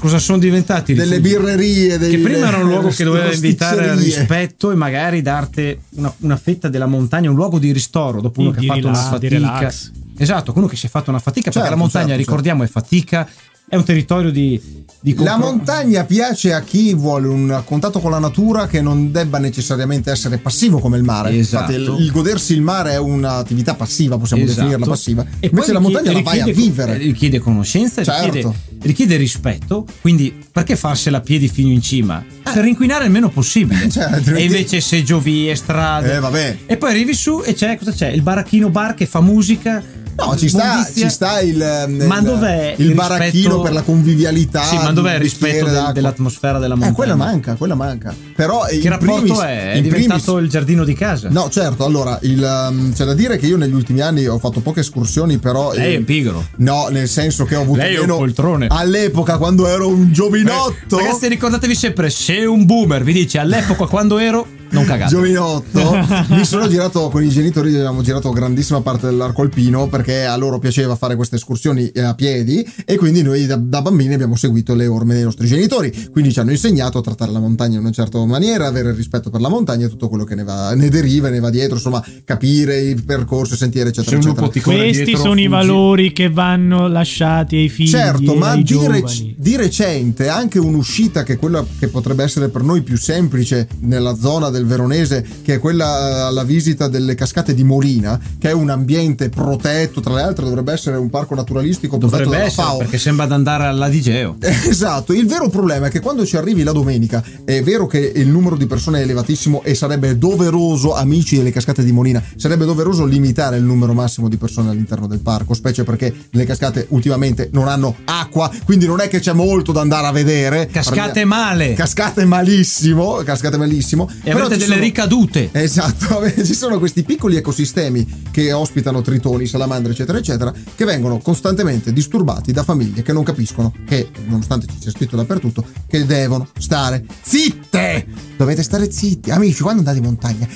cosa 0.00 0.18
sono 0.18 0.38
diventati 0.38 0.94
Delle 0.94 1.16
rifugi? 1.16 1.34
birrerie, 1.36 1.98
dei, 1.98 2.10
che 2.12 2.18
prima 2.18 2.48
era 2.48 2.56
un 2.58 2.68
luogo 2.68 2.88
che 2.88 3.04
doveva 3.04 3.30
invitare 3.32 3.90
al 3.90 3.98
rispetto 3.98 4.70
e 4.70 4.74
magari 4.74 5.20
darti 5.22 5.78
una, 5.96 6.12
una 6.20 6.36
fetta 6.36 6.68
della 6.68 6.86
montagna, 6.86 7.28
un 7.28 7.36
luogo 7.36 7.58
di 7.58 7.72
ristoro 7.72 8.20
dopo 8.20 8.40
uno 8.40 8.50
Di- 8.52 8.56
che 8.66 8.80
di 8.80 8.86
ha 8.86 8.94
fatto 8.94 9.18
relax, 9.28 9.40
una 9.40 9.70
fatica. 9.70 10.22
Esatto, 10.22 10.52
uno 10.56 10.66
che 10.66 10.76
si 10.76 10.86
è 10.86 10.88
fatto 10.88 11.10
una 11.10 11.18
fatica 11.18 11.50
perché 11.50 11.58
Certo, 11.58 11.74
la 11.74 11.80
montagna, 11.80 12.06
certo, 12.06 12.20
ricordiamo, 12.22 12.62
è 12.62 12.66
fatica, 12.68 13.28
è 13.68 13.76
un 13.76 13.84
territorio 13.84 14.30
di 14.30 14.84
La 15.18 15.36
montagna 15.36 16.04
piace 16.04 16.52
a 16.52 16.62
chi 16.62 16.92
vuole 16.94 17.28
un 17.28 17.62
contatto 17.64 18.00
con 18.00 18.10
la 18.10 18.18
natura 18.18 18.66
che 18.66 18.80
non 18.80 19.12
debba 19.12 19.38
necessariamente 19.38 20.10
essere 20.10 20.38
passivo 20.38 20.78
come 20.80 20.96
il 20.96 21.04
mare. 21.04 21.30
Esatto. 21.36 21.72
Infatti, 21.72 22.00
il, 22.00 22.06
il 22.06 22.10
godersi 22.10 22.54
il 22.54 22.62
mare 22.62 22.92
è 22.92 22.98
un'attività 22.98 23.74
passiva, 23.74 24.18
possiamo 24.18 24.42
Esatto. 24.42 24.60
definirla 24.62 24.86
passiva. 24.86 25.24
E 25.38 25.48
Invece 25.48 25.72
la 25.72 25.78
montagna 25.78 26.10
la 26.12 26.22
vai 26.22 26.40
a 26.40 26.46
vivere. 26.46 26.96
Richiede 26.96 27.38
conoscenza, 27.38 28.02
Certo. 28.02 28.24
richiede, 28.24 28.54
richiede 28.82 29.16
rispetto. 29.16 29.86
Quindi, 30.00 30.34
perché 30.50 30.74
farsela 30.74 31.18
a 31.18 31.20
piedi 31.20 31.46
fino 31.48 31.70
in 31.70 31.82
cima? 31.82 32.24
Eh. 32.44 32.50
Per 32.52 32.64
inquinare 32.64 33.04
il 33.04 33.10
meno 33.12 33.28
possibile. 33.28 33.88
Cioè, 33.90 34.04
altrimenti- 34.04 34.42
e 34.42 34.44
invece 34.46 34.80
seggiovie, 34.80 35.54
strade. 35.54 36.20
Eh. 36.32 36.56
E 36.66 36.76
poi 36.78 36.90
arrivi 36.90 37.14
su 37.14 37.42
e 37.44 37.54
c'è, 37.54 37.78
cosa 37.78 37.92
c'è? 37.92 38.08
Il 38.08 38.22
baracchino 38.22 38.70
bar 38.70 38.94
che 38.94 39.06
fa 39.06 39.20
musica. 39.20 39.80
No, 40.18 40.34
ci 40.36 40.48
sta, 40.48 40.88
ci 40.94 41.08
sta 41.10 41.40
il, 41.40 41.60
ehm, 41.60 42.04
Ma 42.06 42.18
il- 42.18 42.24
dov'è 42.24 42.74
il 42.78 42.86
il 42.86 42.94
baracchino 42.94 43.30
rispetto- 43.32 43.60
per 43.60 43.72
la 43.72 43.82
convivialità? 43.82 44.62
Sì, 44.64 44.76
ma 44.76 44.90
dov'è 44.92 45.14
il 45.14 45.20
rispetto 45.20 45.66
d'acqua? 45.70 45.92
dell'atmosfera 45.92 46.58
della 46.58 46.74
Eh, 46.74 46.78
montagna? 46.78 46.94
quella 46.94 47.14
manca, 47.16 47.54
quella 47.54 47.74
manca. 47.74 48.14
Però 48.34 48.64
Che 48.64 48.76
in 48.76 48.88
rapporto 48.88 49.20
primis- 49.22 49.40
è? 49.40 49.72
È 49.72 49.80
diventato 49.82 50.22
primis- 50.22 50.42
il 50.44 50.48
giardino 50.48 50.84
di 50.84 50.94
casa. 50.94 51.28
No, 51.30 51.48
certo, 51.50 51.84
allora 51.84 52.18
il, 52.22 52.42
um, 52.70 52.92
c'è 52.94 53.04
da 53.04 53.12
dire 53.14 53.36
che 53.36 53.46
io 53.46 53.56
negli 53.58 53.74
ultimi 53.74 54.00
anni 54.00 54.26
ho 54.26 54.38
fatto 54.38 54.60
poche 54.60 54.80
escursioni, 54.80 55.38
però. 55.38 55.72
Lei 55.74 55.94
eh, 55.94 55.98
è 55.98 56.00
pigro. 56.00 56.46
No, 56.56 56.88
nel 56.90 57.08
senso 57.08 57.44
che 57.44 57.54
ho 57.54 57.60
avuto 57.60 57.80
Lei 57.80 57.98
meno 57.98 58.16
poltrone. 58.16 58.66
all'epoca 58.70 59.36
quando 59.36 59.66
ero 59.68 59.86
un 59.88 60.12
giovinotto. 60.12 60.98
Eh, 60.98 61.02
Ragazzi, 61.02 61.28
ricordatevi 61.28 61.74
sempre: 61.74 62.08
se 62.10 62.44
un 62.46 62.64
boomer 62.64 63.02
vi 63.04 63.12
dice 63.12 63.38
all'epoca 63.38 63.84
quando 63.86 64.16
ero, 64.18 64.46
non 64.70 64.84
cagate. 64.84 65.10
Giovinotto, 65.10 65.96
mi 66.30 66.44
sono 66.44 66.68
girato 66.68 67.08
con 67.08 67.22
i 67.22 67.28
genitori, 67.28 67.74
abbiamo 67.74 68.02
girato 68.02 68.30
grandissima 68.30 68.80
parte 68.80 69.06
dell'arco 69.06 69.42
alpino 69.42 69.88
perché 69.88 70.24
a 70.24 70.36
loro 70.36 70.58
piaceva 70.58 70.96
fare 70.96 71.16
queste 71.16 71.36
escursioni 71.36 71.88
eh, 71.88 72.02
a 72.02 72.14
piedi 72.14 72.66
e 72.84 72.96
quindi 72.96 73.22
noi 73.22 73.46
da, 73.46 73.56
da 73.56 73.82
bambini 73.82 74.14
abbiamo 74.14 74.36
seguito 74.36 74.74
le 74.74 74.86
orme 74.86 75.14
dei 75.14 75.22
nostri 75.22 75.46
genitori, 75.46 76.08
quindi 76.10 76.32
ci 76.32 76.40
hanno 76.40 76.50
insegnato 76.50 76.98
a 76.98 77.02
trattare 77.02 77.32
la 77.32 77.38
montagna 77.38 77.74
in 77.74 77.80
una 77.80 77.92
certa 77.92 78.24
maniera, 78.24 78.66
avere 78.66 78.92
rispetto 78.92 79.30
per 79.30 79.40
la 79.40 79.48
montagna 79.48 79.86
e 79.86 79.88
tutto 79.88 80.08
quello 80.08 80.24
che 80.24 80.34
ne, 80.34 80.44
va, 80.44 80.74
ne 80.74 80.88
deriva, 80.88 81.28
ne 81.28 81.40
va 81.40 81.50
dietro, 81.50 81.76
insomma 81.76 82.04
capire 82.24 82.80
i 82.80 82.94
percorsi, 82.94 83.54
i 83.54 83.56
sentieri 83.56 83.92
Se 83.92 84.00
eccetera 84.00 84.46
eccetera. 84.46 84.50
Questi 84.62 85.04
dietro, 85.04 85.22
sono 85.22 85.34
i 85.34 85.44
fuggi. 85.44 85.48
valori 85.48 86.12
che 86.12 86.30
vanno 86.30 86.88
lasciati 86.88 87.56
ai 87.56 87.68
figli. 87.68 87.88
Certo, 87.88 88.34
e 88.34 88.36
ma 88.36 88.50
ai 88.50 88.62
di, 88.62 88.86
rec- 88.86 89.34
di 89.36 89.56
recente 89.56 90.28
anche 90.28 90.58
un'uscita 90.58 91.22
che 91.22 91.34
è 91.34 91.36
quella 91.36 91.64
che 91.78 91.88
potrebbe 91.88 92.24
essere 92.24 92.48
per 92.48 92.62
noi 92.62 92.82
più 92.82 92.96
semplice 92.96 93.68
nella 93.80 94.14
zona 94.16 94.50
del 94.50 94.55
Veronese, 94.64 95.24
che 95.42 95.54
è 95.54 95.58
quella 95.58 95.84
eh, 95.86 96.20
alla 96.28 96.44
visita 96.44 96.88
delle 96.88 97.14
cascate 97.14 97.54
di 97.54 97.64
Molina, 97.64 98.18
che 98.38 98.48
è 98.50 98.52
un 98.52 98.70
ambiente 98.70 99.28
protetto, 99.28 100.00
tra 100.00 100.14
le 100.14 100.22
altre 100.22 100.44
dovrebbe 100.44 100.72
essere 100.72 100.96
un 100.96 101.10
parco 101.10 101.34
naturalistico 101.34 101.98
protetto 101.98 102.22
Dovrebbe 102.22 102.36
dalla 102.36 102.48
essere 102.48 102.66
FAO. 102.66 102.76
perché 102.78 102.98
sembra 102.98 103.26
di 103.26 103.32
andare 103.32 103.64
all'Adigeo. 103.64 104.36
Esatto, 104.66 105.12
il 105.12 105.26
vero 105.26 105.48
problema 105.48 105.86
è 105.86 105.90
che 105.90 106.00
quando 106.00 106.24
ci 106.26 106.36
arrivi 106.36 106.62
la 106.62 106.72
domenica 106.72 107.22
è 107.44 107.62
vero 107.62 107.86
che 107.86 108.12
il 108.14 108.28
numero 108.28 108.56
di 108.56 108.66
persone 108.66 108.98
è 108.98 109.02
elevatissimo 109.02 109.62
e 109.62 109.74
sarebbe 109.74 110.18
doveroso, 110.18 110.94
amici 110.94 111.36
delle 111.36 111.50
cascate 111.50 111.84
di 111.84 111.92
Molina, 111.92 112.22
sarebbe 112.36 112.64
doveroso 112.64 113.04
limitare 113.04 113.56
il 113.56 113.62
numero 113.62 113.92
massimo 113.92 114.28
di 114.28 114.36
persone 114.36 114.70
all'interno 114.70 115.06
del 115.06 115.20
parco, 115.20 115.54
specie 115.54 115.84
perché 115.84 116.12
le 116.30 116.44
cascate 116.44 116.86
ultimamente 116.90 117.48
non 117.52 117.68
hanno 117.68 117.94
acqua, 118.04 118.50
quindi 118.64 118.86
non 118.86 119.00
è 119.00 119.08
che 119.08 119.20
c'è 119.20 119.32
molto 119.32 119.72
da 119.72 119.80
andare 119.80 120.06
a 120.06 120.12
vedere. 120.12 120.66
Cascate 120.66 121.24
male. 121.24 121.74
Cascate 121.74 122.24
malissimo, 122.24 123.14
cascate 123.24 123.56
malissimo. 123.56 124.08
e 124.22 124.32
Però 124.32 124.45
avete 124.46 124.60
delle 124.60 124.74
sono- 124.74 124.84
ricadute. 124.84 125.48
Esatto, 125.52 126.22
ci 126.44 126.54
sono 126.54 126.78
questi 126.78 127.02
piccoli 127.02 127.36
ecosistemi 127.36 128.24
che 128.30 128.52
ospitano 128.52 129.02
tritoni, 129.02 129.46
salamandre, 129.46 129.92
eccetera, 129.92 130.18
eccetera, 130.18 130.52
che 130.74 130.84
vengono 130.84 131.18
costantemente 131.18 131.92
disturbati 131.92 132.52
da 132.52 132.62
famiglie 132.62 133.02
che 133.02 133.12
non 133.12 133.24
capiscono 133.24 133.72
che, 133.86 134.08
nonostante 134.26 134.66
ci 134.66 134.76
sia 134.80 134.90
scritto 134.90 135.16
dappertutto, 135.16 135.64
che 135.86 136.04
devono 136.04 136.48
stare 136.58 137.04
zitte. 137.22 138.06
Dovete 138.36 138.62
stare 138.62 138.90
zitti, 138.90 139.30
amici, 139.30 139.62
quando 139.62 139.80
andate 139.80 139.98
in 139.98 140.04
montagna. 140.04 140.48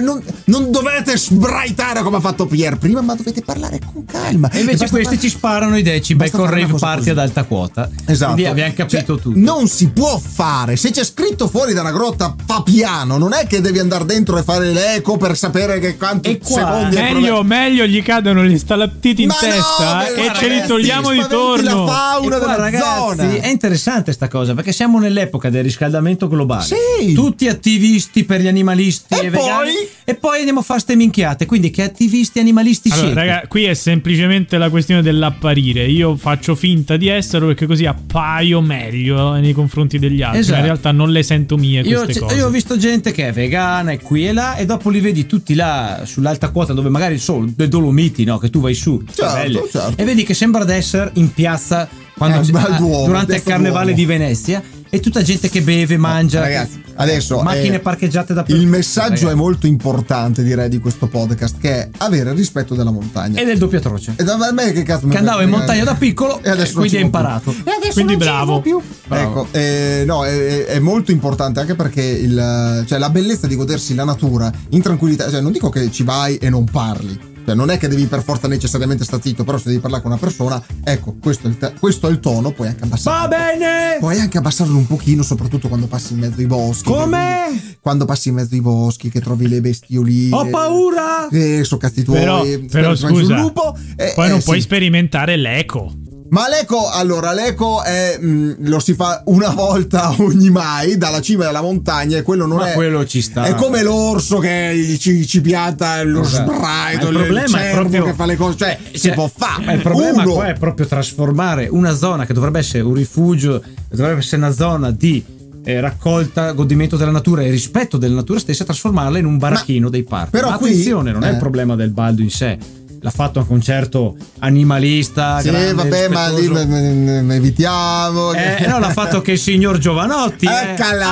Non, 0.00 0.22
non 0.44 0.70
dovete 0.70 1.16
sbraitare 1.16 2.02
come 2.02 2.16
ha 2.16 2.20
fatto 2.20 2.46
Pier 2.46 2.76
prima, 2.78 3.00
ma 3.00 3.14
dovete 3.14 3.42
parlare 3.42 3.80
con 3.92 4.04
calma. 4.04 4.50
E 4.50 4.60
invece 4.60 4.88
questi 4.88 5.14
far- 5.16 5.20
ci 5.20 5.28
sparano 5.28 5.76
i 5.76 5.82
decibel 5.82 6.30
con 6.30 6.46
rave 6.46 6.66
party 6.78 6.98
così. 6.98 7.10
ad 7.10 7.18
alta 7.18 7.44
quota. 7.44 7.88
Esatto. 8.06 8.32
Quindi 8.34 8.50
abbiamo 8.50 8.72
capito 8.74 8.96
Cioè, 9.14 9.22
tutto. 9.22 9.32
Non 9.38 9.66
si 9.68 9.88
può 9.90 10.18
fare. 10.18 10.76
Se 10.76 10.90
c'è 10.90 11.04
scritto 11.04 11.48
fuori 11.48 11.72
da 11.74 11.80
una 11.82 11.92
grotta, 11.92 12.34
fa 12.46 12.62
piano. 12.62 13.18
Non 13.18 13.32
è 13.32 13.46
che 13.46 13.60
devi 13.60 13.78
andare 13.78 14.04
dentro 14.04 14.38
e 14.38 14.42
fare 14.42 14.72
l'eco 14.72 15.16
per 15.16 15.36
sapere 15.36 15.78
che 15.78 15.96
quanto 15.96 16.28
E 16.28 16.38
qua, 16.38 16.48
secondi 16.60 16.96
è 16.96 17.12
Meglio, 17.12 17.42
meglio 17.42 17.86
gli 17.86 18.02
cadono 18.02 18.44
gli 18.44 18.58
stalattiti 18.58 19.22
in 19.22 19.28
Ma 19.28 19.34
no, 19.34 19.40
testa 19.40 20.04
che 20.04 20.10
e 20.10 20.14
guarda, 20.14 20.34
ce 20.34 20.44
li 20.46 20.48
ragazzi, 20.52 20.68
togliamo 20.68 21.10
di 21.12 21.20
spaventi 21.22 21.64
la 21.64 21.70
torno. 21.72 21.86
fauna 21.86 22.36
E 22.36 22.38
qua, 22.38 22.38
della 22.38 22.56
ragazzi, 22.56 22.84
zona. 23.16 23.30
è 23.40 23.48
interessante 23.48 24.12
sta 24.12 24.28
cosa 24.28 24.54
perché 24.54 24.72
siamo 24.72 24.98
nell'epoca 24.98 25.50
del 25.50 25.62
riscaldamento 25.62 26.28
globale. 26.28 26.64
Sì. 26.98 27.12
Tutti 27.14 27.48
attivisti 27.48 28.24
per 28.24 28.40
gli 28.40 28.46
animalisti 28.48 29.14
E 29.14 29.26
e, 29.26 29.30
poi? 29.30 29.40
vegani. 29.42 29.72
E 30.04 30.14
poi 30.14 30.38
andiamo 30.38 30.60
a 30.60 30.62
fare 30.62 30.80
ste 30.80 30.96
minchiate. 30.96 31.44
Quindi, 31.46 31.70
che 31.70 31.82
attivisti 31.82 32.38
animalisti 32.38 32.88
Allora, 32.90 33.06
siete? 33.06 33.20
raga, 33.26 33.46
qui 33.48 33.64
è 33.64 33.74
semplicemente 33.74 34.56
la 34.58 34.70
questione 34.70 35.02
dell'apparire. 35.02 35.86
Io 35.86 36.16
faccio 36.16 36.54
finta 36.54 36.96
di 36.96 37.08
esserlo 37.08 37.48
perché 37.48 37.66
così 37.66 37.84
appaio 37.86 38.60
meglio 38.60 39.32
nei 39.34 39.52
confronti 39.52 39.98
degli 39.98 40.22
altri. 40.22 40.40
Esatto. 40.40 40.58
In 40.58 40.64
realtà 40.64 40.92
non 40.92 41.10
le 41.10 41.22
sento 41.22 41.56
mie 41.56 41.80
Io, 41.82 42.02
queste 42.04 42.20
c- 42.20 42.22
cose. 42.24 42.36
io 42.36 42.46
ho 42.46 42.50
visto 42.50 42.76
gente 42.78 43.12
che 43.12 43.28
è 43.28 43.32
vegana 43.32 43.90
e 43.92 44.00
qui 44.00 44.26
e 44.26 44.32
là, 44.32 44.56
e 44.56 44.64
dopo 44.64 44.88
li 44.90 45.00
vedi 45.00 45.26
tutti 45.26 45.54
là 45.54 46.02
sull'alta 46.04 46.50
quota 46.50 46.72
dove 46.72 46.88
magari 46.88 47.18
sono 47.18 47.50
dei 47.54 47.68
Dolomiti, 47.68 48.24
no? 48.24 48.38
Che 48.38 48.48
tu 48.50 48.60
vai 48.60 48.74
su, 48.74 49.02
Certo, 49.12 49.68
certo. 49.70 50.00
e 50.00 50.04
vedi 50.04 50.22
che 50.24 50.34
sembra 50.34 50.64
di 50.64 50.72
essere 50.72 51.10
in 51.14 51.32
piazza 51.32 51.88
quando 52.16 52.38
Eh, 52.40 52.58
ah, 52.60 52.78
durante 53.06 53.36
il 53.36 53.42
carnevale 53.42 53.92
Duomo. 53.92 53.96
di 53.96 54.04
Venezia. 54.06 54.62
E 54.90 55.00
tutta 55.00 55.22
gente 55.22 55.50
che 55.50 55.60
beve, 55.60 55.98
mangia, 55.98 56.40
Ragazzi, 56.40 56.82
adesso 56.94 57.42
macchine 57.42 57.76
eh, 57.76 57.80
parcheggiate 57.80 58.32
dappertutto. 58.32 58.62
Il 58.62 58.68
messaggio 58.68 59.08
ragazzi. 59.08 59.26
è 59.26 59.34
molto 59.34 59.66
importante, 59.66 60.42
direi, 60.42 60.68
di 60.68 60.78
questo 60.78 61.08
podcast, 61.08 61.58
che 61.58 61.70
è 61.70 61.88
avere 61.98 62.32
rispetto 62.32 62.74
della 62.74 62.90
montagna. 62.90 63.40
E 63.40 63.44
del 63.44 63.58
doppio 63.58 63.78
atroce. 63.78 64.14
E 64.16 64.24
da 64.24 64.36
me 64.52 64.72
che 64.72 64.82
cazzo 64.84 65.06
Che 65.06 65.16
andavo 65.18 65.42
in 65.42 65.50
montagna 65.50 65.84
da 65.84 65.94
piccolo 65.94 66.40
e 66.42 66.48
adesso 66.48 66.78
quindi 66.78 66.96
hai 66.96 67.08
vado 67.10 67.40
più. 67.42 67.50
imparato. 67.50 67.54
E 67.64 67.74
adesso 67.76 67.92
Quindi 67.92 68.16
bravo. 68.16 68.60
più. 68.60 68.80
Bravo. 69.06 69.42
Ecco, 69.42 69.58
eh, 69.58 70.04
no, 70.06 70.24
è, 70.24 70.64
è 70.64 70.78
molto 70.78 71.10
importante 71.12 71.60
anche 71.60 71.74
perché 71.74 72.02
il, 72.02 72.84
cioè, 72.86 72.98
la 72.98 73.10
bellezza 73.10 73.46
di 73.46 73.56
godersi 73.56 73.94
la 73.94 74.04
natura 74.04 74.50
in 74.70 74.80
tranquillità, 74.80 75.30
cioè 75.30 75.40
non 75.40 75.52
dico 75.52 75.68
che 75.68 75.90
ci 75.90 76.02
vai 76.02 76.36
e 76.36 76.48
non 76.48 76.64
parli. 76.64 77.27
Cioè, 77.48 77.56
non 77.56 77.70
è 77.70 77.78
che 77.78 77.88
devi 77.88 78.04
per 78.04 78.22
forza 78.22 78.46
necessariamente 78.46 79.04
stare 79.04 79.22
zitto, 79.22 79.42
però 79.42 79.56
se 79.56 79.68
devi 79.68 79.80
parlare 79.80 80.02
con 80.02 80.12
una 80.12 80.20
persona, 80.20 80.62
ecco, 80.84 81.16
questo 81.18 81.46
è 81.46 81.50
il, 81.50 81.56
te- 81.56 81.72
questo 81.80 82.06
è 82.06 82.10
il 82.10 82.20
tono, 82.20 82.50
puoi 82.50 82.68
anche 82.68 82.84
abbassarlo. 82.84 83.26
Va 83.26 83.28
bene! 83.28 83.96
Puoi 83.98 84.18
anche 84.18 84.36
abbassarlo 84.36 84.76
un 84.76 84.86
pochino, 84.86 85.22
soprattutto 85.22 85.68
quando 85.68 85.86
passi 85.86 86.12
in 86.12 86.18
mezzo 86.18 86.40
ai 86.40 86.46
boschi. 86.46 86.90
Come? 86.90 87.78
Quando 87.80 88.04
passi 88.04 88.28
in 88.28 88.34
mezzo 88.34 88.52
ai 88.52 88.60
boschi, 88.60 89.08
che 89.08 89.22
trovi 89.22 89.48
le 89.48 89.62
bestioline. 89.62 90.36
Ho 90.36 90.46
paura! 90.50 91.28
Eh, 91.30 91.64
so 91.64 91.78
cazzi 91.78 92.02
tuoi. 92.02 92.18
Però, 92.18 92.44
spero 92.44 92.66
però 92.68 92.94
scusa, 92.94 93.34
un 93.36 93.40
lupo. 93.40 93.74
eh, 93.96 94.12
poi 94.14 94.26
eh, 94.26 94.28
non 94.28 94.40
sì. 94.40 94.44
puoi 94.44 94.60
sperimentare 94.60 95.36
l'eco. 95.36 95.90
Ma 96.30 96.46
l'eco, 96.48 96.90
allora, 96.90 97.32
l'eco 97.32 97.82
è, 97.82 98.18
mh, 98.18 98.56
lo 98.68 98.78
si 98.80 98.92
fa 98.94 99.22
una 99.26 99.48
volta 99.50 100.14
ogni 100.20 100.50
mai, 100.50 100.98
dalla 100.98 101.20
cima 101.20 101.46
della 101.46 101.62
montagna, 101.62 102.18
e 102.18 102.22
quello 102.22 102.46
non 102.46 102.58
Ma 102.58 102.72
è. 102.72 102.74
quello 102.74 103.06
ci 103.06 103.22
sta. 103.22 103.44
È 103.44 103.54
come 103.54 103.82
l'orso 103.82 104.38
che 104.38 104.96
ci, 105.00 105.26
ci 105.26 105.40
pianta 105.40 106.02
lo 106.02 106.20
Esatto. 106.20 106.52
sbraito, 106.52 107.04
Ma 107.04 107.10
il 107.10 107.16
il 107.16 107.22
problema 107.22 107.58
è 107.58 107.62
cervo 107.62 107.78
proprio- 107.80 108.04
che 108.04 108.12
fa 108.12 108.26
le 108.26 108.36
cose. 108.36 108.56
Cioè, 108.58 108.78
si 108.92 108.98
Cioè, 109.00 109.14
può 109.14 109.30
fare. 109.34 109.64
ma 109.64 109.72
il 109.72 109.80
problema 109.82 110.22
Uno, 110.22 110.32
qua 110.34 110.46
è 110.48 110.54
proprio 110.54 110.86
trasformare 110.86 111.68
una 111.70 111.94
zona 111.94 112.26
che 112.26 112.32
dovrebbe 112.34 112.58
essere 112.58 112.82
un 112.82 112.94
rifugio, 112.94 113.62
dovrebbe 113.88 114.18
essere 114.20 114.36
una 114.42 114.52
zona 114.52 114.90
di 114.90 115.24
eh, 115.64 115.80
raccolta, 115.80 116.52
godimento 116.52 116.96
della 116.96 117.10
natura 117.10 117.42
e 117.42 117.50
rispetto 117.50 117.96
della 117.96 118.14
natura 118.16 118.38
stessa, 118.38 118.64
trasformarla 118.64 119.18
in 119.18 119.24
un 119.26 119.38
baracchino 119.38 119.88
dei 119.88 120.02
parchi. 120.02 120.30
però 120.30 120.50
Ma 120.50 120.56
qui- 120.58 120.70
attenzione, 120.70 121.10
non 121.12 121.24
è 121.24 121.28
eh. 121.28 121.32
il 121.32 121.36
problema 121.38 121.74
del 121.74 121.90
baldo 121.90 122.20
in 122.22 122.30
sé. 122.30 122.58
L'ha 123.00 123.10
fatto 123.10 123.38
anche 123.38 123.52
un 123.52 123.60
certo 123.60 124.16
animalista. 124.40 125.40
Sì, 125.40 125.50
grande, 125.50 125.72
vabbè, 125.74 126.08
ma 126.08 126.28
lì 126.30 126.48
ne- 126.48 127.34
evitiamo. 127.36 128.32
Eh, 128.32 128.66
no, 128.66 128.78
l'ha 128.78 128.90
fatto 128.90 129.20
che 129.20 129.32
il 129.32 129.38
signor 129.38 129.78
Giovanotti. 129.78 130.46
eh. 130.46 130.72
Eccala, 130.72 131.06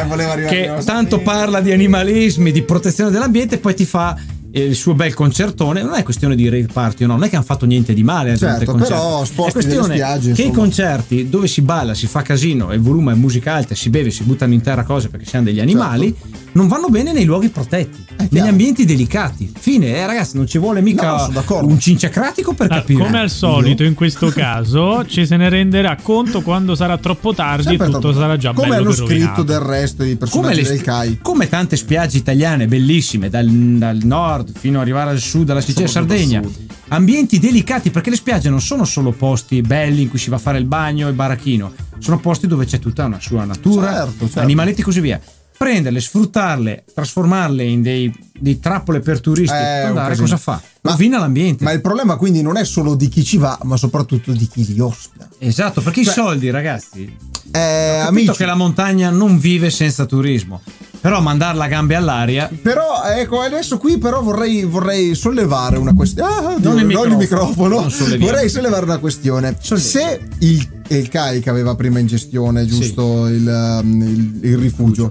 Ah, 0.00 0.04
voleva 0.04 0.32
arrivare 0.32 0.76
che 0.76 0.84
tanto 0.84 1.20
parla 1.20 1.60
di 1.60 1.72
animalismi, 1.72 2.52
di 2.52 2.62
protezione 2.62 3.10
dell'ambiente, 3.10 3.54
e 3.56 3.58
poi 3.58 3.74
ti 3.74 3.84
fa 3.86 4.14
eh, 4.16 4.22
il 4.52 4.74
suo 4.74 4.94
bel 4.94 5.14
concertone. 5.14 5.82
Non 5.82 5.94
è 5.94 6.02
questione 6.02 6.34
di 6.36 6.48
rave 6.48 6.68
party 6.72 7.04
o 7.04 7.06
no, 7.06 7.14
non 7.14 7.24
è 7.24 7.28
che 7.28 7.36
hanno 7.36 7.44
fatto 7.44 7.66
niente 7.66 7.92
di 7.94 8.02
male 8.02 8.34
durante 8.36 8.64
Certo, 8.66 8.74
però 8.84 9.22
è 9.22 9.50
questione 9.52 9.94
spiagge, 9.94 10.32
che 10.32 10.42
i 10.42 10.50
concerti 10.50 11.28
dove 11.28 11.46
si 11.46 11.60
balla, 11.62 11.94
si 11.94 12.06
fa 12.06 12.22
casino 12.22 12.70
e 12.70 12.76
il 12.76 12.80
volume 12.80 13.12
è 13.12 13.14
musica 13.16 13.54
alta, 13.54 13.74
si 13.74 13.90
beve, 13.90 14.10
si 14.10 14.22
buttano 14.24 14.52
in 14.54 14.60
terra 14.60 14.82
cose 14.84 15.08
perché 15.08 15.26
siamo 15.26 15.44
degli 15.46 15.60
animali, 15.60 16.14
non 16.52 16.66
vanno 16.68 16.88
bene 16.88 17.12
nei 17.12 17.24
luoghi 17.24 17.48
protetti, 17.48 17.98
negli 17.98 18.16
Certo. 18.18 18.34
chiaro. 18.34 18.48
ambienti 18.50 18.84
delicati. 18.84 19.52
Fine, 19.58 19.94
eh, 19.96 20.06
ragazzi, 20.06 20.36
non 20.36 20.46
ci 20.46 20.58
vuole 20.58 20.80
mica 20.80 21.28
No, 21.28 21.44
un 21.62 21.78
cinciacratico 21.78 22.52
per 22.54 22.70
Ah, 22.72 22.76
capire. 22.76 23.04
come 23.04 23.20
al 23.20 23.30
solito, 23.30 23.84
in 23.84 23.94
questo 23.94 24.28
caso, 24.30 25.04
ci 25.06 25.26
se 25.26 25.36
ne 25.36 25.48
renderà 25.48 25.96
conto 26.02 26.40
quando 26.42 26.74
sarà 26.74 26.98
troppo 26.98 27.32
tardi 27.34 27.62
Sempre 27.64 27.86
e 27.86 27.90
tutto 27.90 28.00
troppo. 28.00 28.18
sarà 28.20 28.36
già 28.36 28.52
Come 28.52 28.68
bello 28.68 28.80
hanno 28.82 28.92
scritto 28.92 29.12
rovinato. 29.12 29.42
del 29.44 29.58
resto 29.60 30.02
i 30.02 30.06
come, 30.06 30.16
personaggi 30.18 30.62
le- 30.62 30.68
del 30.68 30.82
CAI. 30.82 31.18
come 31.22 31.48
tante 31.48 31.76
spiagge 31.76 32.16
italiane 32.18 32.66
bellissime 32.66 33.28
dal, 33.28 33.46
dal 33.46 33.98
nord 34.02 34.39
fino 34.54 34.76
ad 34.76 34.82
arrivare 34.82 35.10
al 35.10 35.18
sud 35.20 35.44
dalla 35.46 35.60
Sicilia 35.60 35.86
e 35.86 35.88
Sardegna 35.88 36.42
ambienti 36.88 37.38
delicati 37.38 37.90
perché 37.90 38.10
le 38.10 38.16
spiagge 38.16 38.48
non 38.50 38.60
sono 38.60 38.84
solo 38.84 39.12
posti 39.12 39.60
belli 39.60 40.02
in 40.02 40.08
cui 40.10 40.18
si 40.18 40.28
va 40.30 40.36
a 40.36 40.40
fare 40.40 40.58
il 40.58 40.64
bagno 40.66 41.06
e 41.06 41.10
il 41.10 41.16
barachino 41.16 41.72
sono 41.98 42.18
posti 42.18 42.46
dove 42.46 42.64
c'è 42.64 42.78
tutta 42.78 43.04
una 43.04 43.20
sua 43.20 43.44
natura 43.44 43.92
Certo, 43.92 44.24
certo. 44.24 44.40
animaletti 44.40 44.80
e 44.80 44.84
così 44.84 45.00
via 45.00 45.20
prenderle, 45.60 46.00
sfruttarle, 46.00 46.84
trasformarle 46.94 47.62
in 47.62 47.82
dei, 47.82 48.10
dei 48.32 48.58
trappole 48.58 49.00
per 49.00 49.20
turisti 49.20 49.54
Eh, 49.54 49.80
andare, 49.82 50.16
cosa 50.16 50.38
fa? 50.38 50.58
Ma- 50.80 50.92
Rovina 50.92 51.18
l'ambiente. 51.18 51.64
Ma 51.64 51.72
il 51.72 51.82
problema 51.82 52.16
quindi 52.16 52.40
non 52.40 52.56
è 52.56 52.64
solo 52.64 52.94
di 52.94 53.08
chi 53.08 53.22
ci 53.22 53.36
va, 53.36 53.58
ma 53.64 53.76
soprattutto 53.76 54.32
di 54.32 54.48
chi 54.48 54.64
li 54.72 54.80
ospita. 54.80 55.28
Esatto, 55.38 55.82
perché 55.82 56.02
Cioè- 56.02 56.12
i 56.12 56.16
soldi, 56.16 56.48
ragazzi, 56.48 57.14
Eh, 57.50 58.00
Ho 58.02 58.06
amici, 58.08 58.32
che 58.32 58.46
la 58.46 58.54
montagna 58.54 59.10
non 59.10 59.38
vive 59.38 59.68
senza 59.68 60.06
turismo. 60.06 60.62
Però 61.00 61.20
mandarla 61.20 61.64
a 61.64 61.68
gambe 61.68 61.94
all'aria. 61.94 62.50
Però 62.60 63.02
ecco, 63.04 63.40
adesso 63.40 63.78
qui 63.78 63.96
però 63.98 64.20
vorrei, 64.22 64.64
vorrei 64.64 65.14
sollevare 65.14 65.78
una 65.78 65.94
questione. 65.94 66.30
Ah, 66.30 66.40
Non 66.58 66.78
il 66.78 66.86
non 66.86 67.10
il 67.10 67.16
microfono. 67.16 67.16
microfono. 67.16 67.80
Non. 67.80 68.18
Vorrei 68.18 68.48
sollevare 68.50 68.84
una 68.84 68.98
questione. 68.98 69.56
Sollevi. 69.58 69.86
Se 69.86 70.20
il, 70.40 70.68
il 70.88 71.08
CAI 71.08 71.40
che 71.40 71.48
aveva 71.48 71.74
prima 71.74 71.98
in 72.00 72.06
gestione, 72.06 72.66
giusto, 72.66 73.26
il, 73.28 73.80
um, 73.82 74.02
il- 74.02 74.38
il 74.42 74.58
rifugio. 74.58 75.10